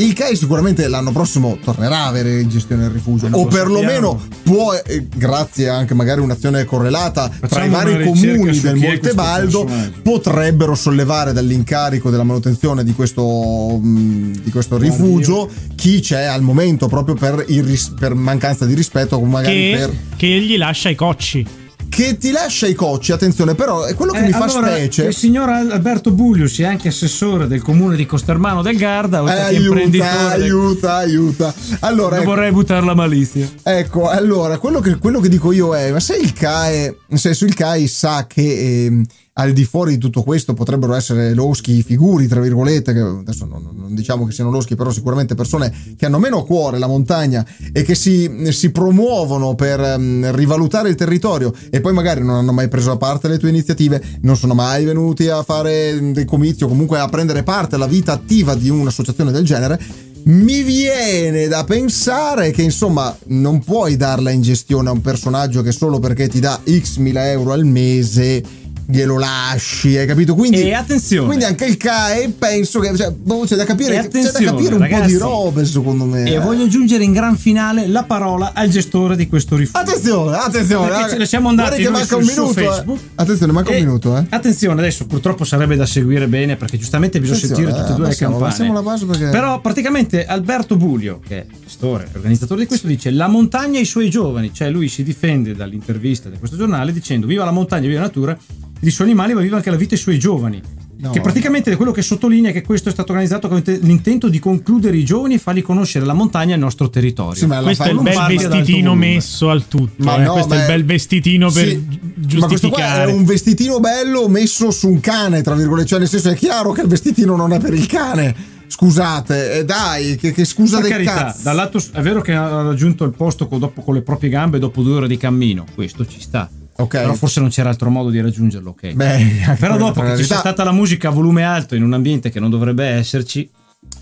Il 0.00 0.14
CAI 0.14 0.34
sicuramente 0.34 0.88
l'anno 0.88 1.12
prossimo 1.12 1.58
tornerà 1.62 2.04
a 2.04 2.06
avere 2.06 2.40
in 2.40 2.48
gestione 2.48 2.84
il 2.84 2.90
rifugio, 2.90 3.26
o 3.26 3.28
lo 3.28 3.44
perlomeno 3.44 4.18
sappiamo. 4.18 4.42
può, 4.42 4.72
eh, 4.72 5.06
grazie 5.14 5.68
anche 5.68 5.92
magari 5.92 6.20
a 6.20 6.24
un'azione 6.24 6.64
correlata 6.64 7.28
tra 7.28 7.48
Facciamo 7.48 7.66
i 7.66 7.68
vari 7.68 8.04
comuni 8.04 8.60
del 8.60 8.76
Montebaldo, 8.76 9.68
potrebbero 10.02 10.74
sollevare 10.74 11.34
dall'incarico 11.34 12.08
della 12.08 12.22
manutenzione 12.22 12.82
di 12.82 12.94
questo, 12.94 13.78
mh, 13.78 14.40
di 14.42 14.50
questo 14.50 14.78
rifugio 14.78 15.50
chi 15.74 16.00
c'è 16.00 16.24
al 16.24 16.40
momento 16.40 16.88
proprio 16.88 17.14
per, 17.14 17.44
il 17.48 17.62
ris- 17.62 17.92
per 17.98 18.14
mancanza 18.14 18.64
di 18.64 18.72
rispetto 18.72 19.20
magari 19.20 19.54
Che, 19.54 19.76
per 19.76 19.96
che 20.16 20.40
gli 20.40 20.56
lascia 20.56 20.88
i 20.88 20.94
cocci. 20.94 21.46
Che 21.90 22.16
ti 22.16 22.30
lascia 22.30 22.66
i 22.66 22.72
cocci 22.74 23.12
attenzione 23.12 23.54
però 23.54 23.84
è 23.84 23.94
quello 23.94 24.12
che 24.12 24.20
Eh, 24.20 24.26
mi 24.26 24.30
fa 24.32 24.44
allora, 24.44 24.68
specie 24.70 25.04
Il 25.06 25.14
signor 25.14 25.48
Al- 25.50 25.70
Alberto 25.72 26.12
Buglius 26.12 26.58
è 26.60 26.64
anche 26.64 26.88
assessore 26.88 27.46
del 27.46 27.60
comune 27.60 27.96
di 27.96 28.06
Costermano 28.06 28.62
del 28.62 28.76
Garda, 28.78 29.18
Eh, 29.18 29.40
aiuta 29.40 29.66
imprenditore. 29.80 30.10
del- 30.36 30.42
aiuta 30.42 30.94
aiuta 30.96 31.54
allora 31.80 32.16
Non 32.16 32.22
ecco, 32.24 32.30
vorrei 32.34 32.52
buttare 32.52 32.86
la 32.86 32.94
malizia. 32.94 33.46
ecco, 33.62 34.08
allora 34.08 34.56
quello 34.58 34.80
che, 34.80 34.96
quello 34.96 35.20
che 35.20 35.28
dico 35.28 35.52
io 35.52 35.74
è 35.76 35.90
ma 35.90 36.00
se 36.00 36.16
il 36.16 36.32
CAE 36.32 36.96
se 37.14 37.34
se 37.34 37.44
il 37.44 37.54
CAI 37.54 37.86
sa 37.88 38.24
che 38.26 38.84
ehm, 38.86 39.04
al 39.34 39.52
di 39.52 39.64
fuori 39.64 39.92
di 39.92 39.98
tutto 39.98 40.22
questo 40.22 40.54
potrebbero 40.54 40.94
essere 40.94 41.32
loschi 41.34 41.82
figuri, 41.82 42.26
tra 42.26 42.40
virgolette, 42.40 42.92
che 42.92 42.98
adesso 42.98 43.46
non, 43.46 43.68
non 43.72 43.94
diciamo 43.94 44.26
che 44.26 44.32
siano 44.32 44.50
loschi, 44.50 44.74
però 44.74 44.90
sicuramente 44.90 45.34
persone 45.34 45.72
che 45.96 46.06
hanno 46.06 46.18
meno 46.18 46.38
a 46.38 46.44
cuore 46.44 46.78
la 46.78 46.88
montagna 46.88 47.46
e 47.72 47.82
che 47.82 47.94
si, 47.94 48.48
si 48.50 48.70
promuovono 48.70 49.54
per 49.54 49.78
um, 49.80 50.34
rivalutare 50.34 50.88
il 50.88 50.94
territorio 50.96 51.52
e 51.70 51.80
poi 51.80 51.92
magari 51.92 52.22
non 52.22 52.36
hanno 52.36 52.52
mai 52.52 52.68
preso 52.68 52.90
a 52.90 52.96
parte 52.96 53.28
le 53.28 53.38
tue 53.38 53.48
iniziative, 53.50 54.02
non 54.22 54.36
sono 54.36 54.54
mai 54.54 54.84
venuti 54.84 55.28
a 55.28 55.42
fare 55.42 56.12
dei 56.12 56.24
comizi 56.24 56.64
o 56.64 56.68
comunque 56.68 56.98
a 56.98 57.08
prendere 57.08 57.42
parte 57.42 57.76
alla 57.76 57.86
vita 57.86 58.12
attiva 58.12 58.54
di 58.54 58.68
un'associazione 58.68 59.30
del 59.30 59.44
genere. 59.44 60.08
Mi 60.22 60.62
viene 60.62 61.48
da 61.48 61.64
pensare 61.64 62.50
che 62.50 62.60
insomma 62.60 63.16
non 63.28 63.64
puoi 63.64 63.96
darla 63.96 64.30
in 64.30 64.42
gestione 64.42 64.90
a 64.90 64.92
un 64.92 65.00
personaggio 65.00 65.62
che 65.62 65.72
solo 65.72 65.98
perché 65.98 66.28
ti 66.28 66.40
dà 66.40 66.60
x 66.68 66.98
mila 66.98 67.30
euro 67.30 67.52
al 67.52 67.64
mese 67.64 68.42
glielo 68.90 69.18
lasci, 69.18 69.96
hai 69.96 70.06
capito? 70.06 70.34
Quindi, 70.34 70.62
e 70.62 70.74
attenzione. 70.74 71.26
Quindi 71.26 71.44
anche 71.44 71.64
il 71.64 71.76
CAE 71.76 72.30
penso 72.30 72.80
che 72.80 72.96
cioè, 72.96 73.10
boh, 73.10 73.44
c'è 73.44 73.56
da 73.56 73.64
capire, 73.64 74.08
c'è 74.08 74.30
da 74.30 74.40
capire 74.40 74.74
un 74.74 74.80
ragazzi, 74.80 75.02
po' 75.02 75.06
di 75.06 75.16
robe 75.16 75.64
secondo 75.64 76.04
me. 76.04 76.30
E 76.30 76.38
voglio 76.38 76.64
aggiungere 76.64 77.04
in 77.04 77.12
gran 77.12 77.36
finale 77.36 77.86
la 77.86 78.02
parola 78.04 78.52
al 78.54 78.68
gestore 78.68 79.16
di 79.16 79.28
questo 79.28 79.56
rifugio. 79.56 79.78
Attenzione, 79.78 80.36
attenzione. 80.36 80.88
Perché 80.88 81.10
ce 81.10 81.16
ne 81.18 81.26
siamo 81.26 81.48
andati 81.48 81.82
che 81.82 81.90
manca 81.90 82.16
un 82.16 82.24
minuto. 82.24 82.60
Eh. 82.60 82.98
Attenzione, 83.14 83.52
manca 83.52 83.70
e, 83.70 83.78
un 83.78 83.84
minuto. 83.84 84.16
Eh. 84.16 84.26
Attenzione, 84.28 84.80
adesso 84.80 85.06
purtroppo 85.06 85.44
sarebbe 85.44 85.76
da 85.76 85.86
seguire 85.86 86.26
bene 86.26 86.56
perché 86.56 86.76
giustamente 86.76 87.20
bisogna 87.20 87.38
attenzione, 87.38 87.70
sentire 87.70 87.80
tutte 87.80 87.92
e 87.92 87.96
due 87.96 88.04
eh, 88.06 88.08
passiamo, 88.08 88.38
le 88.38 88.84
campane. 88.84 89.06
Perché... 89.06 89.28
Però 89.30 89.60
praticamente 89.60 90.26
Alberto 90.26 90.76
Bulio, 90.76 91.20
che 91.26 91.38
è 91.38 91.46
gestore, 91.64 92.08
organizzatore 92.12 92.60
di 92.60 92.66
questo, 92.66 92.86
dice 92.86 93.10
la 93.10 93.28
montagna 93.28 93.78
e 93.78 93.82
i 93.82 93.86
suoi 93.86 94.10
giovani, 94.10 94.52
cioè 94.52 94.70
lui 94.70 94.88
si 94.88 95.02
difende 95.02 95.54
dall'intervista 95.54 96.28
di 96.28 96.38
questo 96.38 96.56
giornale 96.56 96.92
dicendo 96.92 97.26
viva 97.26 97.44
la 97.44 97.50
montagna, 97.50 97.86
viva 97.86 98.00
la 98.00 98.06
natura 98.06 98.36
i 98.80 98.90
suoi 98.90 99.08
animali, 99.08 99.34
ma 99.34 99.40
viva 99.40 99.56
anche 99.56 99.70
la 99.70 99.76
vita 99.76 99.90
dei 99.90 99.98
suoi 99.98 100.18
giovani. 100.18 100.62
No. 101.00 101.12
Che 101.12 101.20
praticamente 101.22 101.72
è 101.72 101.76
quello 101.76 101.92
che 101.92 102.02
sottolinea 102.02 102.52
che 102.52 102.60
questo 102.60 102.90
è 102.90 102.92
stato 102.92 103.12
organizzato 103.12 103.48
con 103.48 103.62
l'intento 103.64 104.28
di 104.28 104.38
concludere 104.38 104.98
i 104.98 105.04
giovani 105.04 105.34
e 105.34 105.38
farli 105.38 105.62
conoscere 105.62 106.04
la 106.04 106.12
montagna 106.12 106.52
e 106.52 106.54
il 106.56 106.60
nostro 106.60 106.90
territorio. 106.90 107.34
Sì, 107.34 107.46
questo 107.46 107.84
è 107.84 107.90
il 107.90 108.00
bel 108.00 108.26
vestitino 108.28 108.94
messo 108.94 109.48
al 109.48 109.66
tutto. 109.66 110.04
Ma 110.04 110.16
eh? 110.16 110.24
no, 110.24 110.32
questo 110.32 110.54
è 110.54 110.60
il 110.60 110.66
bel 110.66 110.84
vestitino 110.84 111.50
per 111.50 111.68
sì, 111.68 111.86
giustificare. 112.16 112.38
Ma 112.38 112.46
questo 112.46 112.68
qua 112.68 113.02
è 113.02 113.06
un 113.06 113.24
vestitino 113.24 113.80
bello 113.80 114.28
messo 114.28 114.70
su 114.70 114.88
un 114.88 115.00
cane, 115.00 115.40
tra 115.40 115.54
virgolette. 115.54 115.88
Cioè, 115.88 115.98
nel 116.00 116.08
senso, 116.08 116.28
è 116.28 116.34
chiaro 116.34 116.72
che 116.72 116.82
il 116.82 116.88
vestitino 116.88 117.34
non 117.34 117.54
è 117.54 117.58
per 117.58 117.72
il 117.72 117.86
cane. 117.86 118.58
Scusate, 118.66 119.52
eh, 119.54 119.64
dai, 119.64 120.16
che, 120.16 120.32
che 120.32 120.44
scusa 120.44 120.80
per 120.80 120.82
del 120.82 120.92
carità, 120.92 121.14
cazzo. 121.14 121.42
Dall'altro, 121.44 121.82
è 121.92 122.00
vero 122.02 122.20
che 122.20 122.34
ha 122.34 122.60
raggiunto 122.60 123.04
il 123.04 123.12
posto 123.12 123.48
con, 123.48 123.58
dopo, 123.58 123.80
con 123.80 123.94
le 123.94 124.02
proprie 124.02 124.28
gambe 124.28 124.58
dopo 124.58 124.82
due 124.82 124.96
ore 124.96 125.08
di 125.08 125.16
cammino. 125.16 125.64
Questo 125.74 126.06
ci 126.06 126.20
sta 126.20 126.48
Okay. 126.80 127.02
Però 127.02 127.14
forse 127.14 127.40
non 127.40 127.48
c'era 127.50 127.68
altro 127.68 127.90
modo 127.90 128.10
di 128.10 128.20
raggiungerlo, 128.20 128.70
ok. 128.70 128.92
Beh, 128.92 129.56
Però 129.58 129.76
dopo 129.78 130.00
che 130.02 130.16
ci 130.16 130.24
sia 130.24 130.38
stata 130.38 130.64
la 130.64 130.72
musica 130.72 131.08
a 131.08 131.10
volume 131.10 131.44
alto 131.44 131.74
in 131.74 131.82
un 131.82 131.92
ambiente 131.92 132.30
che 132.30 132.40
non 132.40 132.50
dovrebbe 132.50 132.84
esserci, 132.86 133.50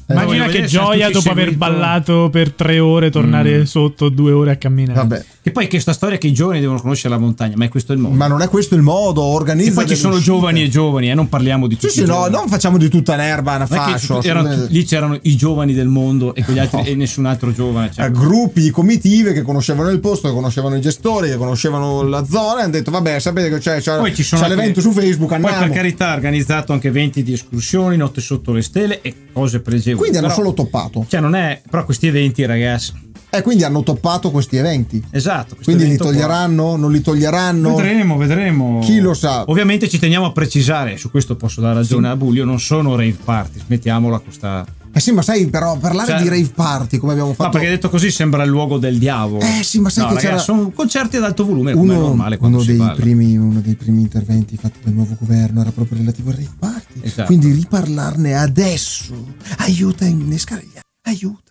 Immagina 0.08 0.46
che 0.46 0.64
gioia 0.64 1.10
dopo 1.10 1.30
aver 1.30 1.54
ballato 1.54 2.28
per 2.30 2.52
tre 2.52 2.78
ore 2.78 3.10
tornare 3.10 3.58
mm. 3.58 3.62
sotto 3.64 4.08
due 4.08 4.32
ore 4.32 4.52
a 4.52 4.56
camminare. 4.56 4.98
Vabbè. 4.98 5.24
E 5.42 5.50
poi 5.50 5.68
questa 5.68 5.92
storia 5.92 6.18
che 6.18 6.26
i 6.26 6.32
giovani 6.32 6.60
devono 6.60 6.80
conoscere 6.80 7.14
la 7.14 7.20
montagna, 7.20 7.54
ma 7.56 7.64
è 7.64 7.68
questo 7.68 7.92
il 7.92 7.98
modo. 7.98 8.14
Ma 8.14 8.26
non 8.26 8.42
è 8.42 8.48
questo 8.48 8.74
il 8.74 8.82
modo, 8.82 9.22
organizza. 9.22 9.70
E 9.70 9.74
poi 9.74 9.86
ci 9.86 9.96
sono 9.96 10.14
uscite. 10.14 10.30
giovani 10.30 10.62
e 10.62 10.68
giovani, 10.68 11.06
e 11.08 11.10
eh, 11.10 11.14
non 11.14 11.28
parliamo 11.28 11.66
di 11.66 11.76
tutti. 11.76 11.90
Sì, 11.90 12.00
sì, 12.00 12.06
no, 12.06 12.26
non 12.28 12.48
facciamo 12.48 12.76
di 12.76 12.88
tutta 12.88 13.16
l'erba 13.16 13.56
una 13.56 13.66
fascia. 13.66 14.20
Erano, 14.22 14.66
lì 14.68 14.84
c'erano 14.84 15.18
i 15.22 15.36
giovani 15.36 15.72
del 15.72 15.88
mondo 15.88 16.34
e, 16.34 16.44
quegli 16.44 16.58
altri, 16.58 16.78
no. 16.78 16.84
e 16.84 16.94
nessun 16.94 17.26
altro 17.26 17.52
giovane. 17.52 17.90
Cioè. 17.92 18.10
Gruppi, 18.10 18.70
comitive 18.70 19.32
che 19.32 19.42
conoscevano 19.42 19.88
il 19.88 20.00
posto, 20.00 20.28
che 20.28 20.34
conoscevano 20.34 20.76
i 20.76 20.80
gestori, 20.80 21.30
che 21.30 21.36
conoscevano 21.36 22.02
la 22.02 22.24
zona 22.26 22.60
e 22.60 22.62
hanno 22.64 22.72
detto 22.72 22.90
vabbè, 22.90 23.18
sapete 23.18 23.48
che 23.48 23.58
c'è, 23.58 23.80
c'è, 23.80 24.00
c'è 24.12 24.48
l'evento 24.48 24.80
su 24.80 24.90
Facebook, 24.90 25.32
andiamo. 25.32 25.56
Poi 25.56 25.66
per 25.66 25.76
carità 25.76 26.10
ha 26.10 26.14
organizzato 26.14 26.72
anche 26.72 26.88
eventi 26.88 27.22
di 27.22 27.32
escursioni, 27.32 27.96
notte 27.96 28.20
sotto 28.20 28.52
le 28.52 28.62
stelle 28.62 29.00
e 29.00 29.14
cose 29.32 29.60
pregevoli. 29.60 29.97
Quindi 29.98 30.18
hanno 30.18 30.30
solo 30.30 30.54
toppato. 30.54 31.04
Cioè, 31.08 31.20
non 31.20 31.34
è. 31.34 31.60
Però 31.68 31.84
questi 31.84 32.06
eventi, 32.06 32.44
ragazzi. 32.46 33.06
E 33.30 33.38
eh, 33.38 33.42
quindi 33.42 33.62
hanno 33.62 33.82
toppato 33.82 34.30
questi 34.30 34.56
eventi. 34.56 35.04
Esatto. 35.10 35.56
Quindi 35.62 35.86
li 35.86 35.96
toglieranno? 35.96 36.68
Qua. 36.68 36.76
Non 36.78 36.92
li 36.92 37.02
toglieranno? 37.02 37.74
Vedremo, 37.74 38.16
vedremo. 38.16 38.78
Chi 38.80 39.00
lo 39.00 39.12
sa? 39.12 39.44
Ovviamente 39.46 39.88
ci 39.88 39.98
teniamo 39.98 40.24
a 40.24 40.32
precisare, 40.32 40.96
su 40.96 41.10
questo 41.10 41.36
posso 41.36 41.60
dare 41.60 41.74
ragione 41.74 42.06
sì. 42.06 42.12
a 42.12 42.16
Buglio, 42.16 42.44
non 42.44 42.58
sono 42.58 42.96
rave 42.96 43.16
party, 43.22 43.60
smettiamola 43.66 44.18
questa 44.20 44.64
eh 44.98 45.00
sì, 45.00 45.12
ma 45.12 45.22
sai, 45.22 45.46
però 45.46 45.78
parlare 45.78 46.10
cioè, 46.10 46.22
di 46.22 46.28
rave 46.28 46.50
party 46.52 46.98
come 46.98 47.12
abbiamo 47.12 47.30
fatto. 47.32 47.44
Ma 47.44 47.50
perché 47.50 47.68
detto 47.68 47.88
così 47.88 48.10
sembra 48.10 48.42
il 48.42 48.50
luogo 48.50 48.78
del 48.78 48.98
diavolo. 48.98 49.44
Eh 49.44 49.62
sì, 49.62 49.78
ma 49.78 49.90
sai 49.90 50.02
no, 50.02 50.08
che 50.08 50.14
ragazzi, 50.16 50.34
c'era... 50.34 50.42
sono 50.42 50.70
concerti 50.70 51.16
ad 51.16 51.22
alto 51.22 51.46
volume, 51.46 51.72
uno, 51.72 52.00
normale 52.00 52.36
uno 52.40 52.62
dei, 52.64 52.92
primi, 52.96 53.36
uno 53.36 53.60
dei 53.60 53.76
primi 53.76 54.00
interventi 54.00 54.56
fatti 54.56 54.80
dal 54.82 54.92
nuovo 54.92 55.16
governo 55.18 55.60
era 55.60 55.70
proprio 55.70 55.98
relativo 55.98 56.30
al 56.30 56.36
rave 56.36 56.50
party. 56.58 57.00
Esatto. 57.02 57.26
Quindi 57.26 57.52
riparlarne 57.52 58.36
adesso 58.36 59.14
aiuta 59.58 60.04
a 60.04 60.08
innescare 60.08 60.62
gli 60.62 60.78
aiuta 61.02 61.47